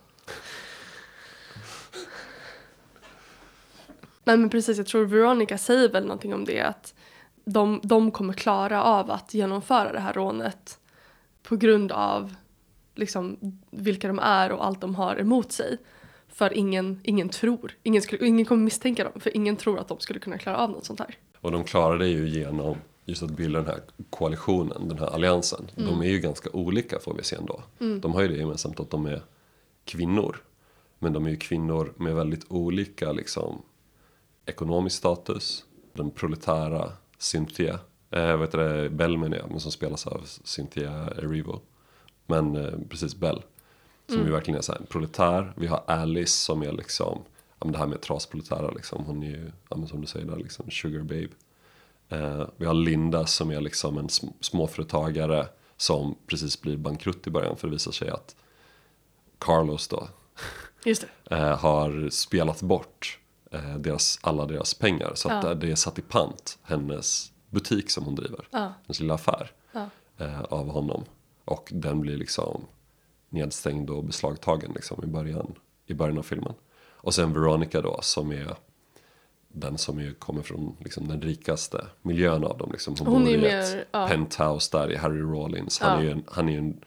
[4.24, 6.94] Nej men precis, jag tror Veronica säger väl någonting om det att
[7.44, 10.78] de, de kommer klara av att genomföra det här rånet
[11.42, 12.34] på grund av
[12.94, 13.36] liksom
[13.70, 15.78] vilka de är och allt de har emot sig.
[16.28, 20.00] För ingen, ingen tror, ingen, skulle, ingen kommer misstänka dem för ingen tror att de
[20.00, 21.16] skulle kunna klara av något sånt här.
[21.40, 23.80] Och de klarar det ju genom just att bilda den här
[24.10, 25.70] koalitionen, den här alliansen.
[25.74, 27.62] De är ju ganska olika får vi se ändå.
[27.78, 29.22] De har ju det gemensamt att de är
[29.84, 30.36] kvinnor.
[30.98, 33.62] Men de är ju kvinnor med väldigt olika liksom,
[34.50, 35.64] ekonomisk status.
[35.92, 37.78] Den proletära Cynthia,
[38.10, 41.60] eh, vet du det, Bell menar jag, men som spelas av Cynthia Erivo.
[42.26, 43.42] Men eh, precis Bell.
[44.08, 45.52] Som ju verkligen är så här, en proletär.
[45.56, 47.22] Vi har Alice som är liksom,
[47.58, 49.04] ja men det här med trasproletära liksom.
[49.04, 51.28] Hon är ju, ja men som du säger där, liksom sugar babe.
[52.08, 57.30] Eh, vi har Linda som är liksom en sm- småföretagare som precis blir bankrutt i
[57.30, 58.36] början för det visar sig att
[59.38, 60.08] Carlos då
[61.30, 63.18] eh, har spelat bort
[63.50, 65.12] eh, deras, alla deras pengar.
[65.14, 65.54] Så att Ja.
[65.54, 68.48] det är satt i pant hennes butik som hon driver.
[68.50, 68.72] Ja.
[68.86, 69.88] Hennes lilla affär Ja.
[70.18, 71.04] eh, av honom.
[71.44, 72.64] Och den blir liksom
[73.28, 75.54] nedstängd och beslagtagen liksom, i början
[75.86, 76.54] i början av filmen.
[77.02, 78.54] Och sen Veronica då som är
[79.48, 82.72] den som ju kommer från liksom, den rikaste miljön av dem.
[82.72, 82.94] Liksom.
[82.98, 84.08] Hon, Hon bor i mer, ett ja.
[84.08, 85.78] penthouse där i Harry Rawlins.
[85.80, 85.98] Han Ja.
[85.98, 86.80] är ju en, han är en,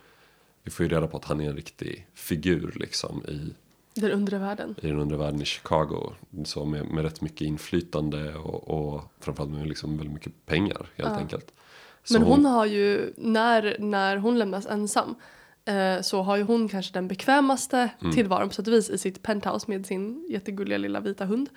[0.63, 3.53] vi får ju reda på att han är en riktig figur liksom i,
[3.93, 4.75] Den undre världen.
[4.81, 6.13] i den undre världen i Chicago.
[6.45, 11.09] Så med, med rätt mycket inflytande och, och framförallt med liksom väldigt mycket pengar helt
[11.09, 11.15] Ja.
[11.15, 11.53] enkelt.
[12.03, 15.15] Så Men hon har ju, när, när hon lämnas ensam
[15.65, 18.13] eh, så har ju hon kanske den bekvämaste Mm.
[18.13, 21.49] tillvaron på sätt och vis i sitt penthouse med sin jättegulliga lilla vita hund.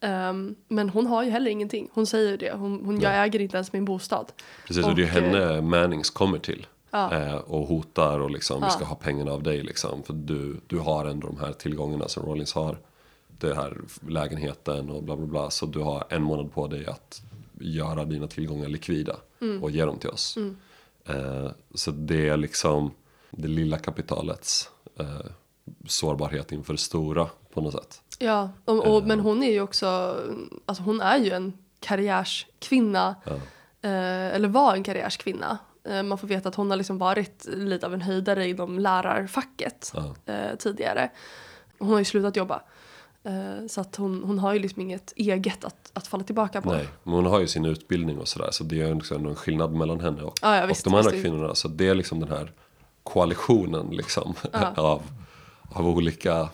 [0.00, 1.88] Ehm, men hon har ju heller ingenting.
[1.92, 2.52] Hon säger ju det.
[2.52, 4.32] Hon, hon, jag äger inte ens min bostad.
[4.66, 6.66] Precis, och det är och, henne Mannings kommer till.
[6.92, 7.12] Ja.
[7.14, 8.66] Eh, och hotar och liksom, Ja.
[8.66, 10.02] vi ska ha pengarna av dig liksom.
[10.02, 12.78] För du, du har ändå de här tillgångarna som Rollins har.
[13.38, 13.76] Det här
[14.08, 15.50] lägenheten och bla bla bla.
[15.50, 17.22] Så du har en månad på dig att
[17.60, 19.16] göra dina tillgångar likvida.
[19.62, 20.36] Och ge dem till oss.
[21.06, 22.90] Eh, så det är liksom
[23.30, 25.06] det lilla kapitalets eh,
[25.86, 28.02] sårbarhet inför det stora på något sätt.
[28.18, 30.16] Ja, och, och, men hon är ju också,
[30.66, 33.14] alltså hon är ju en karriärskvinna.
[33.24, 33.32] Ja.
[33.88, 35.58] Eh, eller var en karriärskvinna.
[35.84, 39.92] Eh, man får veta att hon har liksom varit lite av en höjdare inom lärarfacket
[39.94, 40.14] Ja.
[40.32, 41.10] eh, tidigare.
[41.78, 42.62] Hon har ju slutat jobba.
[43.24, 46.72] Eh, så att hon, hon har ju liksom inget eget att, att falla tillbaka på.
[46.72, 48.48] Nej, men hon har ju sin utbildning och sådär.
[48.50, 50.94] Så det är ju liksom en skillnad mellan henne och, Ja, ja, och visst, de
[50.94, 51.22] andra visst.
[51.24, 51.54] kvinnorna.
[51.54, 52.52] Så det är liksom den här
[53.02, 54.34] koalitionen liksom.
[54.76, 55.02] av,
[55.70, 56.48] av olika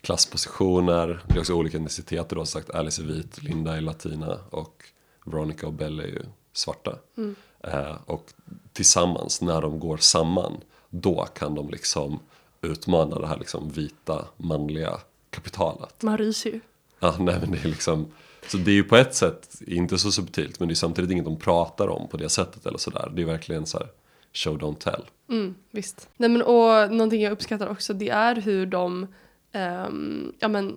[0.00, 1.22] klasspositioner.
[1.28, 2.36] Det är också olika etniciteter.
[2.36, 4.84] Du har sagt Alice är vit, Linda är latina och
[5.24, 6.22] Veronica och Belle är ju
[6.52, 6.96] svarta.
[7.16, 7.34] Mm.
[7.64, 8.32] Eh, och
[8.72, 12.18] tillsammans, när de går samman, då kan de liksom
[12.62, 16.02] utmana det här liksom vita manliga kapitalet.
[16.02, 16.60] Man ryser ju.
[17.00, 18.12] Ja, nej men det är liksom
[18.48, 21.24] Så det är ju på ett sätt inte så subtilt Men det är samtidigt inget
[21.24, 23.88] de pratar om på det sättet eller sådär Det är verkligen så här
[24.32, 26.08] Show don't tell Mm, visst.
[26.16, 29.06] Nej, men, och någonting jag uppskattar också det är hur de,
[29.52, 30.76] ehm, ja men,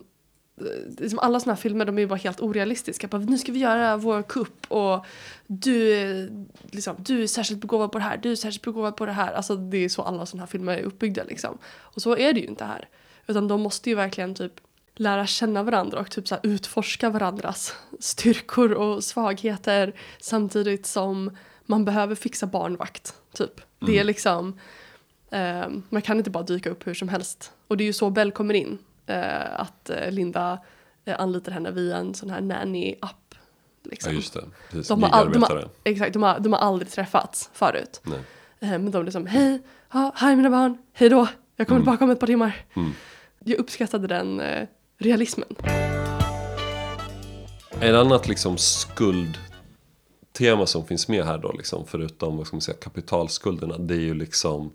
[0.97, 3.07] liksom alla såna här filmer de är ju bara helt orealistiska.
[3.07, 5.05] Bara, nu ska vi göra vår kupp och
[5.47, 9.11] du, liksom, du är särskilt begåvad på det här, du är särskilt begåvad på det
[9.11, 9.33] här.
[9.33, 11.57] Alltså det är så alla såna här filmer är uppbyggda liksom.
[11.65, 12.89] Och så är det ju inte här.
[13.27, 14.53] Utan de måste ju verkligen typ
[14.95, 22.15] lära känna varandra och typ så utforska varandras styrkor och svagheter samtidigt som man behöver
[22.15, 23.15] fixa barnvakt.
[23.33, 23.61] Typ.
[23.79, 24.59] Det är liksom,
[25.31, 27.51] eh, man kan inte bara dyka upp hur som helst.
[27.67, 28.77] Och det är ju så Bell kommer in.
[29.05, 30.59] Eh, att eh, Linda
[31.05, 33.35] eh, anlitar henne via en sån här nanny-app.
[33.83, 34.11] Liksom.
[34.11, 37.49] Ja just det, precis, De har, de, har, exakt, de, har, de har aldrig träffats
[37.53, 38.01] förut.
[38.03, 38.19] Nej.
[38.59, 39.61] Eh, men de liksom, hej,
[39.93, 42.65] ja, hej mina barn, hej då, jag kommer tillbaka om ett par timmar.
[42.73, 42.91] Mm.
[43.39, 45.55] Jag uppskattade den eh, realismen.
[47.79, 52.77] Ett annat liksom skuldtema som finns med här då liksom Förutom vad ska man säga,
[52.77, 54.73] kapitalskulderna Det är ju liksom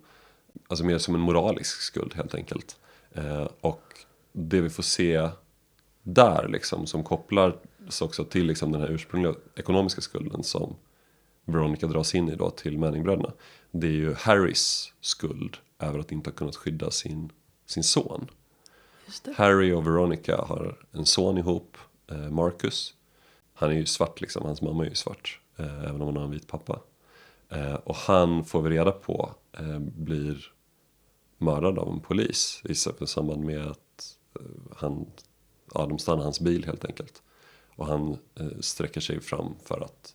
[0.68, 2.76] Alltså mer som en moralisk skuld helt enkelt
[3.14, 3.87] eh, Och
[4.32, 5.28] det vi får se
[6.02, 7.56] där liksom Som kopplar
[8.00, 10.76] också till liksom den här ursprungliga ekonomiska skulden Som
[11.44, 13.32] Veronica dras in i då till Manningbröderna
[13.70, 17.32] Det är ju Harrys skuld över att inte ha kunnat skydda sin,
[17.66, 18.30] sin son.
[19.36, 21.76] Harry och Veronica har en son ihop,
[22.10, 22.94] eh, Marcus.
[23.54, 25.40] Han är ju svart liksom, hans mamma är ju svart.
[25.56, 26.80] Eh, även om hon har en vit pappa.
[27.48, 29.34] Eh, och han får vi reda på
[29.80, 30.52] blir
[31.38, 34.17] mördad av en polis i samband med att
[34.76, 35.06] han,
[35.74, 37.22] ja, de stannar hans bil helt enkelt.
[37.76, 40.14] Och han eh, sträcker sig fram för att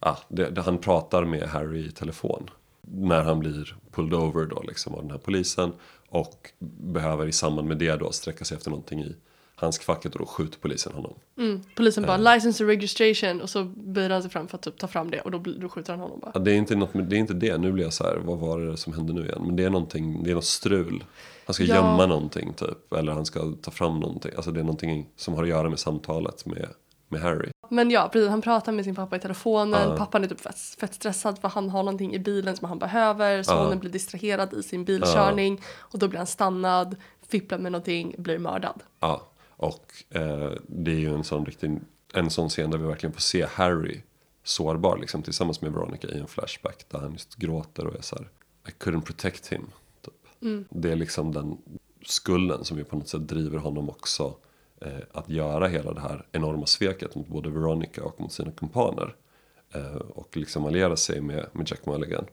[0.00, 2.50] ah, det, det, han pratar med Harry i telefon.
[2.80, 5.72] När han blir pulled over då liksom av den här polisen.
[6.08, 9.16] Och behöver i samband med det då sträcka sig efter någonting i
[9.60, 11.14] handskfacket och då skjuter polisen honom.
[11.38, 11.62] Mm.
[11.76, 12.34] Polisen bara Eh.
[12.34, 15.20] license and registration och så böjer han sig fram för att typ ta fram det
[15.20, 16.30] och då, då skjuter han honom bara.
[16.34, 18.38] Ja, det, är inte något, det är inte det, nu blir jag så här, vad
[18.38, 19.42] var det som hände nu igen?
[19.46, 21.04] Men det är någonting, det är något strul.
[21.46, 21.74] Han ska Ja.
[21.74, 24.32] gömma någonting typ, eller han ska ta fram någonting.
[24.36, 26.68] Alltså det är någonting som har att göra med samtalet med,
[27.08, 27.48] med Harry.
[27.70, 29.90] Men ja, precis, han pratar med sin pappa i telefonen.
[29.90, 29.96] Ja.
[29.96, 33.42] Pappan är typ fett, fett stressad för han har någonting i bilen som han behöver.
[33.42, 33.76] Sonen Ja.
[33.76, 36.96] blir distraherad i sin bilkörning och då blir han stannad,
[37.28, 38.82] fipplar med någonting, blir mördad.
[39.00, 39.22] Ja,
[39.58, 41.80] och eh, det är ju en sån riktig,
[42.14, 44.00] en sån scen där vi verkligen får se Harry
[44.42, 48.16] sårbar liksom tillsammans med Veronica i en flashback där han just gråter och är så
[48.16, 48.28] här
[48.68, 49.66] I couldn't protect him.
[50.02, 50.14] Typ.
[50.70, 51.58] Det är liksom den
[52.06, 54.36] skulden som ju på något sätt driver honom också
[54.80, 59.14] eh, att göra hela det här enorma sveket mot både Veronica och mot sina kumpaner.
[59.72, 62.26] Eh, och liksom alliera sig med, med Jack Mulligan.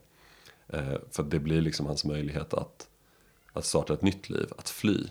[0.67, 2.87] Eh, för det blir liksom hans möjlighet att,
[3.53, 5.07] att starta ett nytt liv, att fly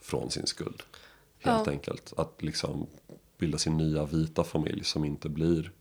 [0.00, 0.82] från sin skuld.
[1.40, 1.72] Helt Ja.
[1.72, 2.12] enkelt.
[2.16, 2.86] Att liksom
[3.38, 5.72] bilda sin nya vita familj som inte blir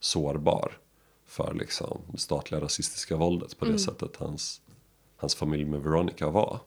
[0.00, 0.78] sårbar
[1.26, 4.60] för liksom det statliga rasistiska våldet på det sättet hans,
[5.16, 6.60] hans familj med Veronica var.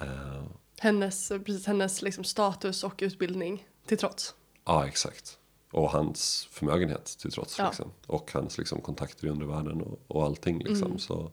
[0.00, 0.44] Eh,
[0.78, 4.34] hennes, precis, hennes liksom status och utbildning till trots.
[4.64, 5.38] Ja, exakt.
[5.72, 7.58] Och hans förmögenhet till trots.
[7.58, 7.66] Ja.
[7.66, 7.90] Liksom.
[8.06, 10.58] Och hans liksom, kontakter i undervärlden och, och allting.
[10.58, 10.86] Liksom.
[10.86, 10.98] Mm.
[10.98, 11.30] Så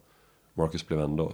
[0.54, 1.34] Marcus blev ändå,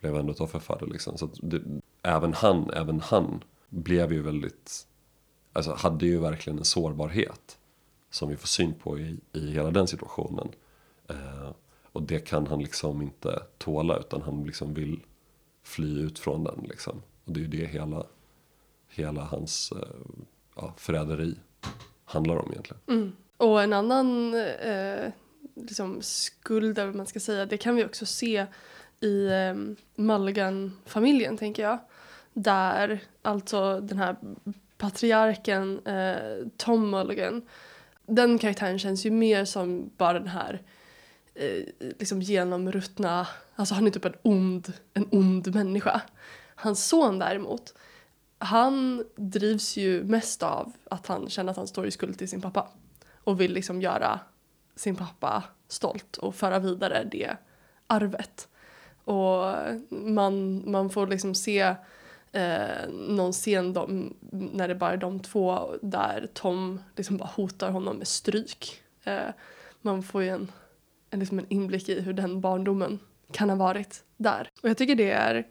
[0.00, 0.86] blev ändå ett offerfadder.
[0.86, 1.18] Liksom.
[1.18, 1.62] Så att det,
[2.02, 4.86] även han, även han blev ju väldigt,
[5.52, 7.58] alltså hade ju verkligen en sårbarhet.
[8.10, 10.48] Som vi får syn på i, i hela den situationen.
[11.08, 11.50] Eh,
[11.92, 15.00] och det kan han liksom inte tåla utan han liksom vill
[15.62, 16.66] fly ut från den.
[16.68, 17.02] Liksom.
[17.24, 18.06] Och det är ju det hela,
[18.88, 19.88] hela hans eh,
[20.56, 21.34] ja, förräderi
[22.04, 22.80] handlar om egentligen.
[22.86, 23.12] Mm.
[23.36, 25.12] Och en annan eh,
[25.54, 28.46] liksom skuld, eller vad man ska säga, det kan vi också se
[29.00, 29.54] i eh,
[29.94, 31.78] Mulligan-familjen, tänker jag.
[32.34, 34.16] Där alltså den här
[34.78, 37.42] patriarken eh, Tom Mulligan,
[38.06, 40.62] den karaktären känns ju mer som bara den här
[41.34, 46.00] eh, liksom genomruttna, alltså han är typ en ond, en ond människa.
[46.54, 47.74] Hans son däremot,
[48.38, 52.40] han drivs ju mest av att han känner att han står i skuld till sin
[52.40, 52.68] pappa
[53.24, 54.20] och vill liksom göra
[54.76, 57.36] sin pappa stolt och föra vidare det
[57.86, 58.48] arvet.
[59.04, 59.54] Och
[59.90, 61.74] man, man får liksom se
[62.32, 67.70] eh, någon scen de, när det bara är de två där Tom liksom bara hotar
[67.70, 68.82] honom med stryk.
[69.04, 69.28] Eh,
[69.82, 70.52] man får ju en,
[71.10, 72.98] en, liksom en inblick i hur den barndomen
[73.32, 74.50] kan ha varit där.
[74.62, 75.46] Och jag tycker det är,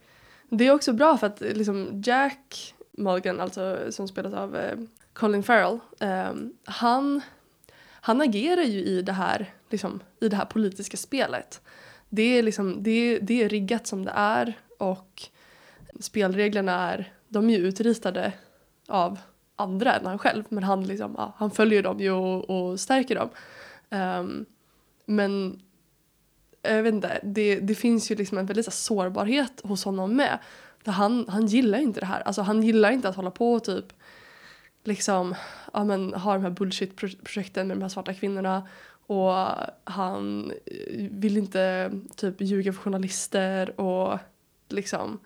[0.50, 4.78] det är också bra för att liksom Jack Mulligan, alltså som spelas av eh,
[5.14, 6.34] Colin Farrell, eh,
[6.66, 7.22] han,
[7.92, 11.62] han agerar ju i det här, liksom, i det här politiska spelet.
[12.10, 15.30] Det är, liksom, det, det är riggat som det är och
[16.00, 18.34] spelreglerna är, de är ju utritade
[18.88, 19.20] av
[19.56, 23.16] andra än han själv men han, liksom, ja, han följer dem ju och, och stärker
[23.16, 23.30] dem.
[23.90, 24.46] Um,
[25.06, 25.62] men
[26.62, 30.40] jag vet inte, det, det finns ju liksom en väldigt så sårbarhet hos honom med.
[30.84, 32.22] För han, han gillar inte det här.
[32.22, 33.94] Alltså han gillar inte att hålla på och typ
[34.84, 35.36] liksom,
[35.74, 38.68] ja men ha de här bullshit-projekten med de här svarta kvinnorna.
[39.08, 39.34] Och
[39.84, 40.52] han
[41.12, 44.20] vill inte typ ljuga för journalister och
[44.70, 45.20] liksom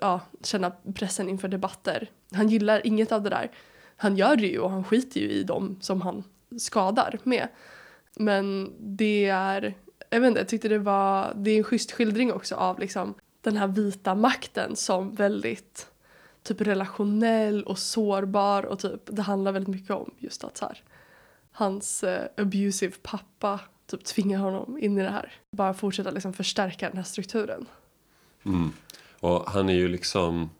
[0.00, 2.10] ja, känna pressen inför debatter.
[2.32, 3.50] Han gillar inget av det där.
[3.96, 6.24] Han gör det ju och han skiter ju i dem som han
[6.58, 7.48] skadar med.
[8.16, 9.74] Men det är,
[10.10, 13.14] jag vet inte, jag tyckte det var, det är en schysst skildring också av liksom
[13.40, 15.86] den här vita makten som väldigt
[16.42, 20.82] typ relationell och sårbar och typ det handlar väldigt mycket om just att så här
[21.54, 25.32] hans eh, abusive pappa typ tvingar honom in i det här.
[25.50, 27.66] Bara fortsätta liksom förstärka den här strukturen.
[28.44, 28.72] Mm.
[29.24, 30.50] Och han är ju liksom...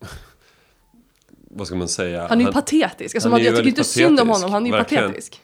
[1.50, 2.26] vad ska man säga?
[2.28, 3.14] Han är ju patetisk.
[3.14, 5.04] Alltså, man, jag tycker inte väldigt synd om patetisk, honom, han är ju verkligen.
[5.04, 5.40] patetisk.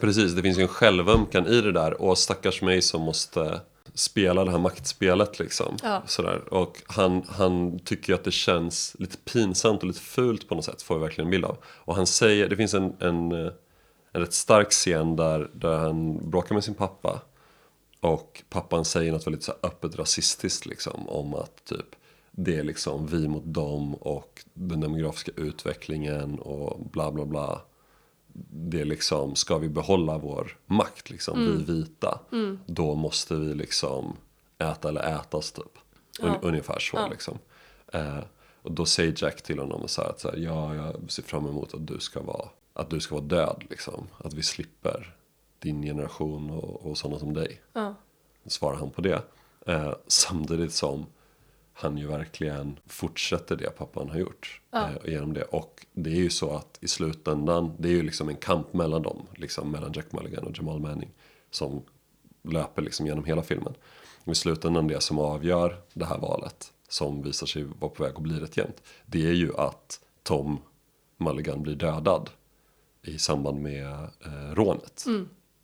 [0.00, 2.02] Precis, det finns ju en självömkan i det där.
[2.02, 3.60] Och stackars mig som måste
[3.94, 5.76] spela det här maktspelet liksom.
[5.82, 6.02] Ja.
[6.06, 6.54] Sådär.
[6.54, 10.82] Och han, han tycker att det känns lite pinsamt och lite fult på något sätt.
[10.82, 11.56] Får vi verkligen en bild av.
[11.64, 13.52] Och han säger, det finns en, en, eh,
[14.12, 17.20] en rätt stark scen där, där han bråkar med sin pappa.
[18.02, 21.08] Och pappan säger något väldigt så öppet rasistiskt liksom.
[21.08, 21.96] Om att typ
[22.30, 27.60] det är liksom vi mot dem och den demografiska utvecklingen och bla bla bla.
[28.50, 32.20] Det är liksom, ska vi behålla vår makt liksom, vi vita.
[32.66, 34.16] Då måste vi liksom
[34.58, 35.78] äta eller ätas typ.
[36.20, 36.38] Ja.
[36.42, 37.08] Ungefär så Ja.
[37.08, 37.38] liksom.
[37.92, 38.18] Eh,
[38.62, 41.46] och då säger Jack till honom så här att så här, ja, jag ser fram
[41.46, 44.06] emot att du ska vara, att du ska vara död liksom.
[44.18, 45.16] Att vi slipper
[45.62, 47.94] din generation och, och sådana som dig Ja.
[48.46, 49.22] svarar han på det.
[49.66, 51.06] Eh, samtidigt som
[51.72, 54.60] han ju verkligen fortsätter det pappan har gjort.
[54.70, 54.88] Ja.
[54.88, 55.42] Eh, genom det.
[55.42, 59.02] Och det är ju så att i slutändan, det är ju liksom en kamp mellan
[59.02, 59.26] dem.
[59.34, 61.10] Liksom mellan Jack Mulligan och Jamal Manning.
[61.50, 61.82] Som
[62.42, 63.74] löper liksom genom hela filmen.
[64.24, 66.72] Och i slutändan det som avgör det här valet.
[66.88, 68.82] Som visar sig vara på väg att bli rätt jämnt.
[69.06, 70.58] Det är ju att Tom
[71.16, 72.30] Mulligan blir dödad.
[73.02, 73.92] I samband med
[74.24, 75.04] eh, rånet.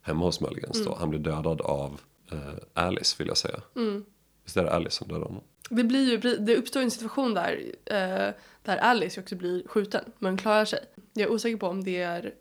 [0.08, 0.96] Hemma hos Mulligans då.
[1.00, 2.00] Han blir dödad av
[2.32, 2.38] eh,
[2.74, 3.60] Alice vill jag säga.
[4.44, 5.42] Visst är det Alice som dödar honom?
[5.70, 10.36] Det, blir ju, det uppstår en situation där, eh, där Alice också blir skjuten men
[10.36, 10.78] klarar sig.
[11.12, 12.34] Jag är osäker på om det är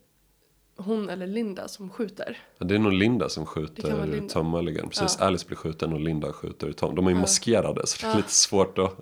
[0.77, 2.37] hon eller Linda som skjuter.
[2.57, 4.33] Ja, Det är nog Linda som skjuter Linda.
[4.33, 4.89] Tom Mulligan.
[4.89, 5.25] Precis, Ja.
[5.25, 6.95] Alice blir skjuten och Linda skjuter Tom.
[6.95, 8.17] De är ju maskerade så det är Ja.
[8.17, 8.97] lite svårt att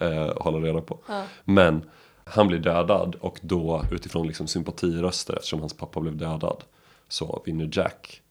[0.00, 0.98] eh, hålla reda på.
[1.08, 1.24] Ja.
[1.44, 1.90] Men
[2.24, 6.64] han blir dödad och då utifrån liksom sympatiröster eftersom hans pappa blev dödad.
[7.12, 8.22] Så vinner Jack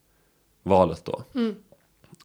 [0.63, 1.23] valet då.
[1.35, 1.55] Mm.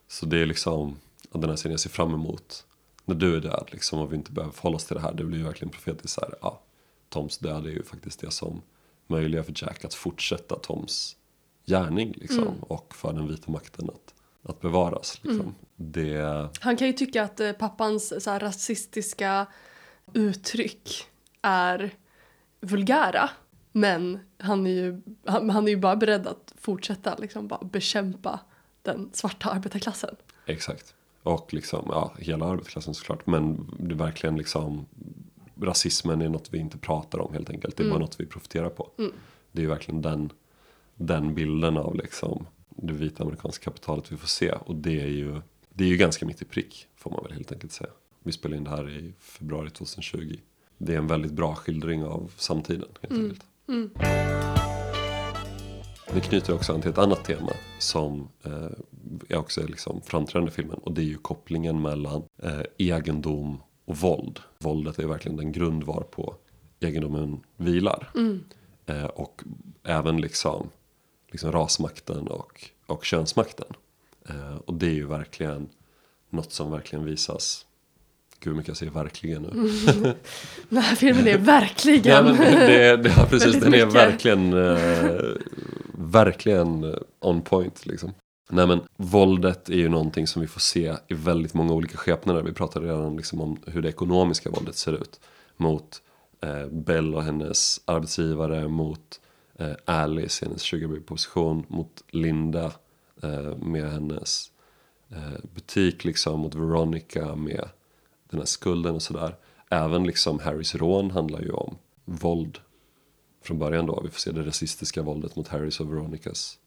[0.09, 0.97] Så det är liksom
[1.33, 2.67] den här scenen jag ser fram emot.
[3.05, 5.15] När du är död liksom och vi inte behöver förhålla oss till det här.
[5.15, 6.35] Det blir ju verkligen profetiskt så här.
[6.41, 6.61] Ja,
[7.09, 8.63] Toms död är ju faktiskt det som
[9.07, 11.17] möjliggör för Jack att fortsätta Toms
[11.67, 12.43] gärning liksom.
[12.43, 12.55] Mm.
[12.61, 14.15] Och för den vita makten att,
[14.51, 15.55] att bevaras liksom.
[15.77, 19.47] Det, Han kan ju tycka att eh, pappans så här, rasistiska
[20.13, 21.07] uttryck
[21.43, 21.95] är
[22.61, 23.31] vulgära.
[23.77, 28.41] Men han är ju, han, han är ju bara beredd att fortsätta liksom bara bekämpa
[28.83, 30.17] den svarta arbetarklassen.
[30.47, 30.95] Exakt.
[31.23, 33.27] Och liksom, ja, hela arbetarklassen såklart.
[33.27, 34.87] Men det är verkligen liksom
[35.61, 37.77] rasismen är något vi inte pratar om helt enkelt.
[37.77, 38.91] Det är bara något vi profiterar på.
[39.53, 40.33] Det är verkligen den,
[40.95, 44.51] den bilden av liksom det vita amerikanska kapitalet vi får se.
[44.51, 47.53] Och det är ju, det är ju ganska mitt i prick får man väl helt
[47.53, 47.91] enkelt säga.
[48.23, 50.37] Vi spelar in det här i februari 2020.
[50.79, 53.45] Det är en väldigt bra skildring av samtiden helt enkelt.
[56.15, 58.71] Det knyter också an till ett annat tema som eh,
[59.29, 60.79] är också liksom framträdande i filmen.
[60.79, 64.41] Och det är ju kopplingen mellan eh, egendom och våld.
[64.59, 66.35] Våldet är verkligen den grund varpå
[66.81, 68.11] egendomen vilar.
[68.87, 69.43] Eh, och
[69.83, 70.71] även liksom,
[71.31, 73.73] liksom rasmakten och, och könsmakten.
[74.29, 75.69] Eh, och det är ju verkligen
[76.31, 77.67] något som verkligen visas.
[78.41, 79.51] Gud hur mycket jag säger verkligen nu.
[80.69, 82.13] Den här filmen är verkligen...
[82.13, 83.95] Ja, men det, det, ja, precis, den är mycket.
[83.95, 85.21] verkligen, eh,
[85.93, 88.15] verkligen on point liksom.
[88.51, 92.43] Nej men våldet är ju någonting som vi får se i väldigt många olika skepnader.
[92.43, 95.21] Vi pratade redan liksom om hur det ekonomiska våldet ser ut.
[95.57, 96.03] Mot
[96.43, 99.21] eh, Belle och hennes arbetsgivare, mot
[99.59, 102.73] eh, Alice i hennes sugarbaby-position, mot Linda
[103.23, 104.51] eh, med hennes
[105.11, 107.69] eh, butik liksom, mot Veronica med
[108.31, 109.37] den här skulden och sådär.
[109.71, 112.59] Även liksom Harrys rån handlar ju om våld
[113.45, 114.01] från början då.
[114.05, 116.59] Vi får se det rasistiska våldet mot Harrys och Veronicas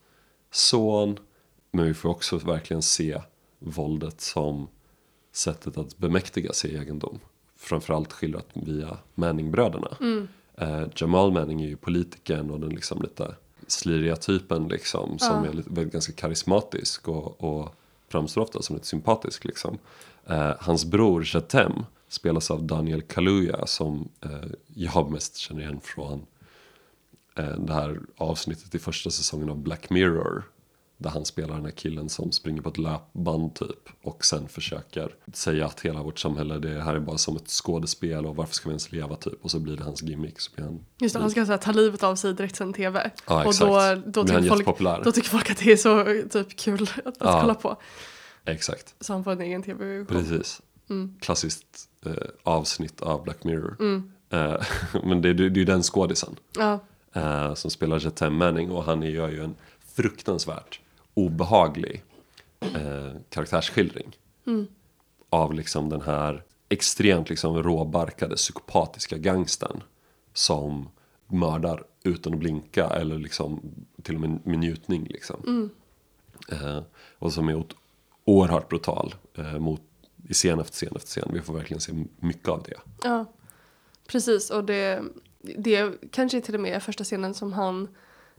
[0.51, 1.19] son.
[1.71, 3.21] Men vi får också verkligen se
[3.59, 4.67] våldet som
[5.31, 7.19] sättet att bemäktiga sig egendom.
[7.57, 9.97] Framförallt skildrat via Manningbröderna.
[10.57, 13.35] Eh, Jamal Manning är ju politikern och den liksom lite
[13.67, 15.19] sliriga typen liksom.
[15.19, 17.75] Som är lite, ganska karismatisk och, och
[18.09, 19.77] framstår ofta som lite sympatisk liksom.
[20.25, 26.25] Eh, hans bror Jatem spelas av Daniel Kaluuya som eh, jag mest känner igen från
[27.35, 30.43] eh, det här avsnittet i första säsongen av Black Mirror.
[31.01, 33.89] Där han spelar den här killen som springer på ett löpband typ.
[34.01, 38.25] Och sen försöker säga att hela vårt samhälle det här är bara som ett skådespel
[38.25, 39.43] och varför ska vi ens leva typ.
[39.43, 40.39] Och så blir det hans gimmick.
[40.39, 43.11] Så blir han, Just det, han ska här, ta livet av sig direkt sen tv.
[43.27, 46.81] Ja, och då, då, tycker folk, då tycker folk att det är så typ, kul
[46.83, 47.41] att, att Ja.
[47.41, 47.77] kolla på.
[48.45, 50.61] exakt, Så han får en egen tv precis.
[50.89, 51.15] Mm.
[51.21, 53.77] Klassiskt eh, avsnitt av Black Mirror.
[54.29, 54.55] Eh,
[55.03, 56.35] men det, det, det är ju den skådisen.
[56.57, 56.79] Ja,
[57.13, 59.55] eh, som spelar Jatem Manning och han gör ju en
[59.95, 60.79] fruktansvärt
[61.25, 62.03] obehaglig
[62.59, 64.17] eh, karaktärsskildring.
[65.29, 69.83] Av liksom den här extremt liksom råbarkade psykopatiska gangstern
[70.33, 70.89] som
[71.27, 73.61] mördar utan att blinka eller liksom
[74.01, 75.69] till och med med njutning liksom.
[76.51, 76.79] Eh,
[77.19, 77.63] och som är
[78.25, 79.81] oerhört brutal eh, mot,
[80.27, 81.29] i scen efter scen efter scen.
[81.33, 82.79] Vi får verkligen se mycket av det.
[83.03, 83.25] ja.
[84.07, 85.03] Precis, och det,
[85.41, 87.87] det kanske till och med är första scenen som han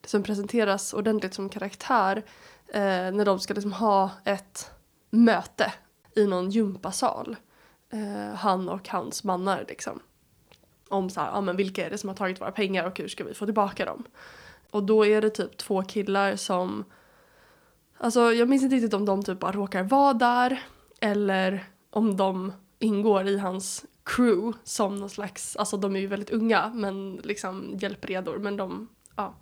[0.02, 2.22] liksom som presenteras ordentligt som karaktär
[2.68, 4.70] eh, när de ska liksom ha ett
[5.10, 5.72] möte
[6.16, 7.36] i någon gympasal.
[7.90, 10.00] Eh, han och hans mannar liksom.
[10.88, 13.08] Om så här, ah, men vilka är det som har tagit våra pengar och hur
[13.08, 14.04] ska vi få tillbaka dem?
[14.70, 16.84] Och då är det typ två killar som
[18.02, 20.62] Alltså jag minns inte riktigt om de typ bara råkar vara där
[21.00, 26.30] eller om de ingår i hans crew som någon slags, alltså de är ju väldigt
[26.30, 29.34] unga men liksom hjälpredor men de, ja.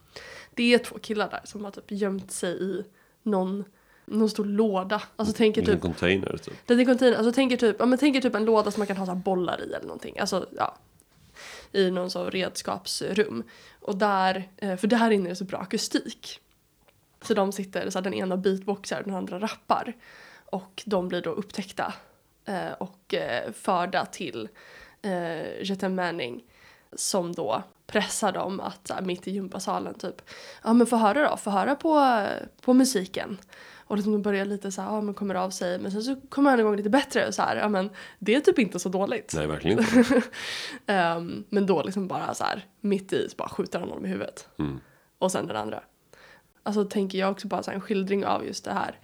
[0.59, 2.85] Det är två killar där som har typ gömt sig i
[3.23, 3.65] någon,
[4.05, 5.03] någon stor låda.
[5.17, 6.71] Alltså tänker En typ container typ.
[6.71, 9.07] är container, alltså tänker typ, ja men tänker typ en låda som man kan ha
[9.07, 10.19] så bollar i eller någonting.
[10.19, 10.77] Alltså ja.
[11.73, 13.43] I någon så redskapsrum.
[13.81, 16.41] Och där, eh, för där inne är det så bra akustik.
[17.23, 19.97] Så de sitter, så den ena beatboxar den andra rappar.
[20.45, 21.95] Och de blir då upptäckta
[22.45, 24.49] eh, och eh, förda till
[25.63, 26.45] Jetem Manning.
[26.93, 30.23] Som då pressar dem att här, mitt i gympasalen typ,
[30.65, 32.25] ja men få höra då, få höra på,
[32.61, 33.39] på musiken.
[33.89, 35.79] Och liksom de börjar lite så här, ja men kommer av sig.
[35.79, 38.41] Men sen så kommer han igång lite bättre och så här, ja men det är
[38.41, 39.33] typ inte så dåligt.
[39.37, 40.23] Nej, verkligen inte.
[40.87, 44.09] Ehm, men då liksom bara så här, mitt i så bara skjuter han honom i
[44.09, 44.49] huvudet.
[44.59, 44.81] Mm.
[45.19, 45.83] Och sen den andra.
[46.63, 48.99] Alltså tänker jag också bara så här, en skildring av just det här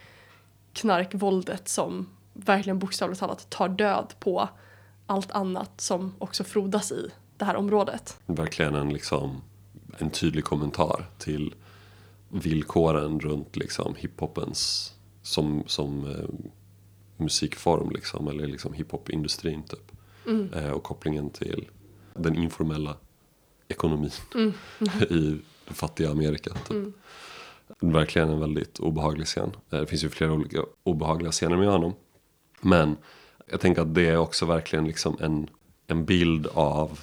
[0.73, 4.49] knarkvåldet som verkligen bokstavligt talat tar död på
[5.07, 8.19] allt annat som också frodas i det här området.
[8.27, 9.43] Verkligen en, liksom,
[9.99, 11.55] en tydlig kommentar till
[12.29, 16.29] villkoren runt liksom, hiphopens som, som eh,
[17.17, 19.93] musikform liksom, eller liksom hiphopindustrin typ.
[20.55, 21.69] Eh, och kopplingen till
[22.15, 22.97] den informella
[23.69, 24.11] ekonomin
[25.11, 26.51] i det fattiga Amerika.
[26.69, 26.95] Typ.
[27.81, 29.53] Verkligen en väldigt obehaglig scen.
[29.71, 31.93] Eh, Det finns ju flera olika obehagliga scener med honom.
[32.61, 32.97] Men
[33.51, 35.49] jag tänker att det är också verkligen liksom en,
[35.87, 37.01] en bild av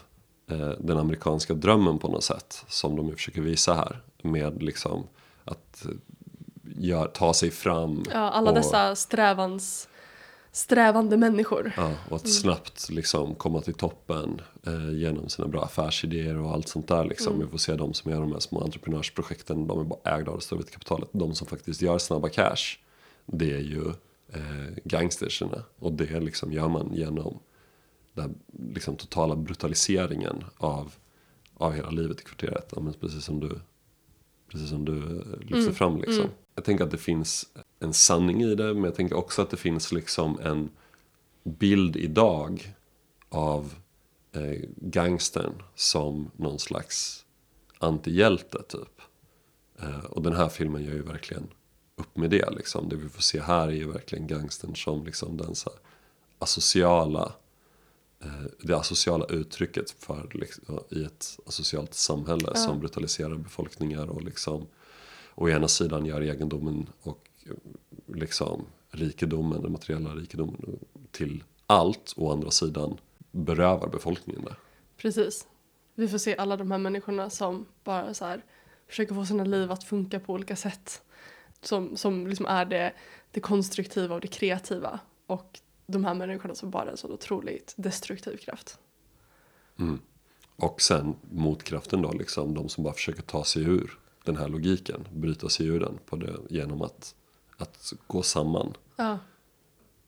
[0.79, 2.65] den amerikanska drömmen på något sätt.
[2.67, 4.01] Som de försöker visa här.
[4.21, 5.07] Med liksom
[5.45, 5.91] att eh,
[6.77, 8.03] gör, ta sig fram.
[8.11, 9.89] Ja, alla och, dessa strävans,
[10.51, 11.73] strävande människor.
[11.77, 16.67] Ja, och att snabbt liksom komma till toppen eh, genom sina bra affärsidéer och allt
[16.67, 17.05] sånt där.
[17.05, 17.39] Liksom.
[17.39, 20.37] Vi får se de som gör de här små entreprenörsprojekten, de är bara ägda av
[20.37, 21.09] det stora kapitalet.
[21.11, 22.77] De som faktiskt gör snabba cash,
[23.25, 23.87] det är ju
[24.33, 25.63] eh, gangsterserna.
[25.79, 27.39] Och det liksom gör man genom
[28.13, 28.39] den
[28.73, 30.93] liksom, totala brutaliseringen av,
[31.53, 32.73] av hela livet i kvarteret.
[32.75, 33.59] Ja, precis som du,
[34.47, 36.01] precis som du lyfter fram.
[36.01, 36.25] Liksom.
[36.55, 37.47] Jag tänker att det finns
[37.79, 40.69] en sanning i det, men jag tänker också att det finns liksom en
[41.43, 42.75] bild idag
[43.29, 43.73] av
[44.31, 47.25] eh, gangstern som någon slags
[47.77, 49.01] antihjälte typ.
[49.79, 51.47] Eh, och den här filmen gör ju verkligen
[51.95, 52.49] upp med det.
[52.49, 52.89] Liksom.
[52.89, 55.79] Det vi får se här är ju verkligen gangstern som liksom den så här,
[56.39, 57.33] asociala
[58.59, 64.67] det asociala uttrycket för, liksom, i ett asocialt samhälle som brutaliserar befolkningar och liksom
[65.35, 67.55] å ena sidan gör egendomen och eh,
[68.15, 70.79] liksom rikedomen, den materiella rikedomen
[71.11, 72.13] till allt.
[72.17, 72.97] Å andra sidan
[73.31, 74.55] berövar befolkningen det.
[74.97, 75.47] Precis.
[75.95, 78.45] Vi får se alla de här människorna som bara så här
[78.87, 81.01] försöker få sina liv att funka på olika sätt.
[81.61, 82.93] Som, som liksom är det,
[83.31, 84.99] det konstruktiva och det kreativa.
[85.25, 85.59] Och
[85.91, 88.79] de här människorna som bara är en så otroligt destruktiv kraft.
[90.55, 95.07] Och sen motkraften då, liksom de som bara försöker ta sig ur den här logiken,
[95.13, 97.15] bryta sig ur den på det, genom att,
[97.57, 99.19] att gå samman Ja,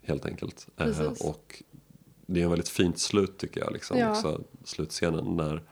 [0.03, 0.67] helt enkelt.
[0.77, 1.21] Eh, Precis.
[1.21, 1.63] och
[2.25, 4.09] det är en väldigt fint slut tycker jag, liksom, Ja.
[4.09, 5.63] också, slutscenen när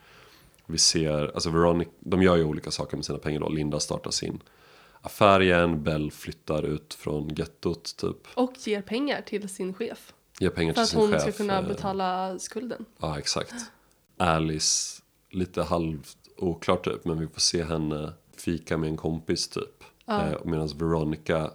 [0.65, 3.49] vi ser, alltså Veronica, de gör ju olika saker med sina pengar då.
[3.49, 4.39] Linda startar sin
[5.01, 8.17] affär igen, Bell flyttar ut från gettot typ.
[8.33, 10.13] och ger pengar till sin chef.
[10.39, 11.21] Ger pengar För till att sin hon chef.
[11.21, 12.85] ska kunna eh, betala skulden.
[12.99, 13.53] Ja, exakt.
[14.17, 19.83] Alice, lite halvt oklart typ, men vi får se henne fika med en kompis typ.
[20.07, 21.51] Eh, Medan Veronica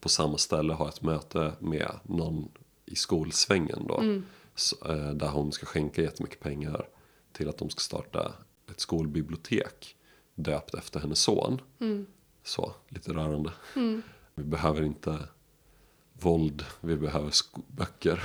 [0.00, 2.48] på samma ställe har ett möte med någon
[2.86, 4.02] i skolsvängen då.
[4.54, 6.88] Så, eh, där hon ska skänka jättemycket pengar
[7.32, 8.32] till att de ska starta
[8.70, 9.96] ett skolbibliotek
[10.34, 11.60] döpt efter hennes son.
[12.50, 13.50] Så, lite rörande.
[14.34, 15.18] Vi behöver inte
[16.12, 17.32] våld, vi behöver
[17.68, 18.22] böcker.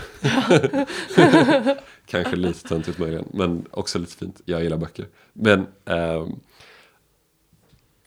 [2.06, 4.42] Kanske lite töntigt möjligen, men också lite fint.
[4.46, 5.08] Jag gillar böcker.
[5.34, 6.40] Men ehm,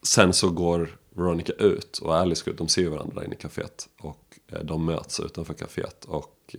[0.03, 2.59] sen så går Veronica ut och Alice går ut.
[2.59, 3.89] De ser varandra inne i kaféet.
[4.01, 6.57] Och eh, de möts utanför kaféet och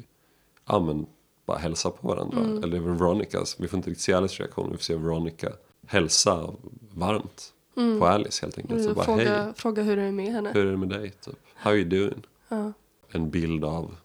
[0.68, 1.06] ja, men,
[1.46, 2.40] bara hälsar på varandra.
[2.40, 4.72] Eller det är Veronicas, vi får inte riktigt se Alice reaktion.
[4.72, 5.52] Vi får se Veronica
[5.88, 6.54] hälsa
[6.92, 7.54] varmt
[8.00, 8.84] på Alice helt enkelt.
[8.84, 10.52] Så bara, hej, Fråga, fråga hur det är med henne.
[10.54, 11.10] hur är det med dig?
[11.12, 11.36] Typ?
[11.56, 12.26] How you doing?
[12.50, 12.74] Ja.
[13.12, 13.96] En bild av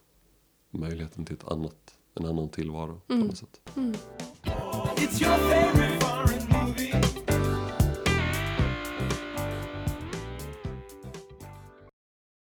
[0.71, 1.75] möjligheten till ett annat,
[2.19, 3.59] en annan tillvaro på något sätt.
[4.97, 5.94] It's your favorite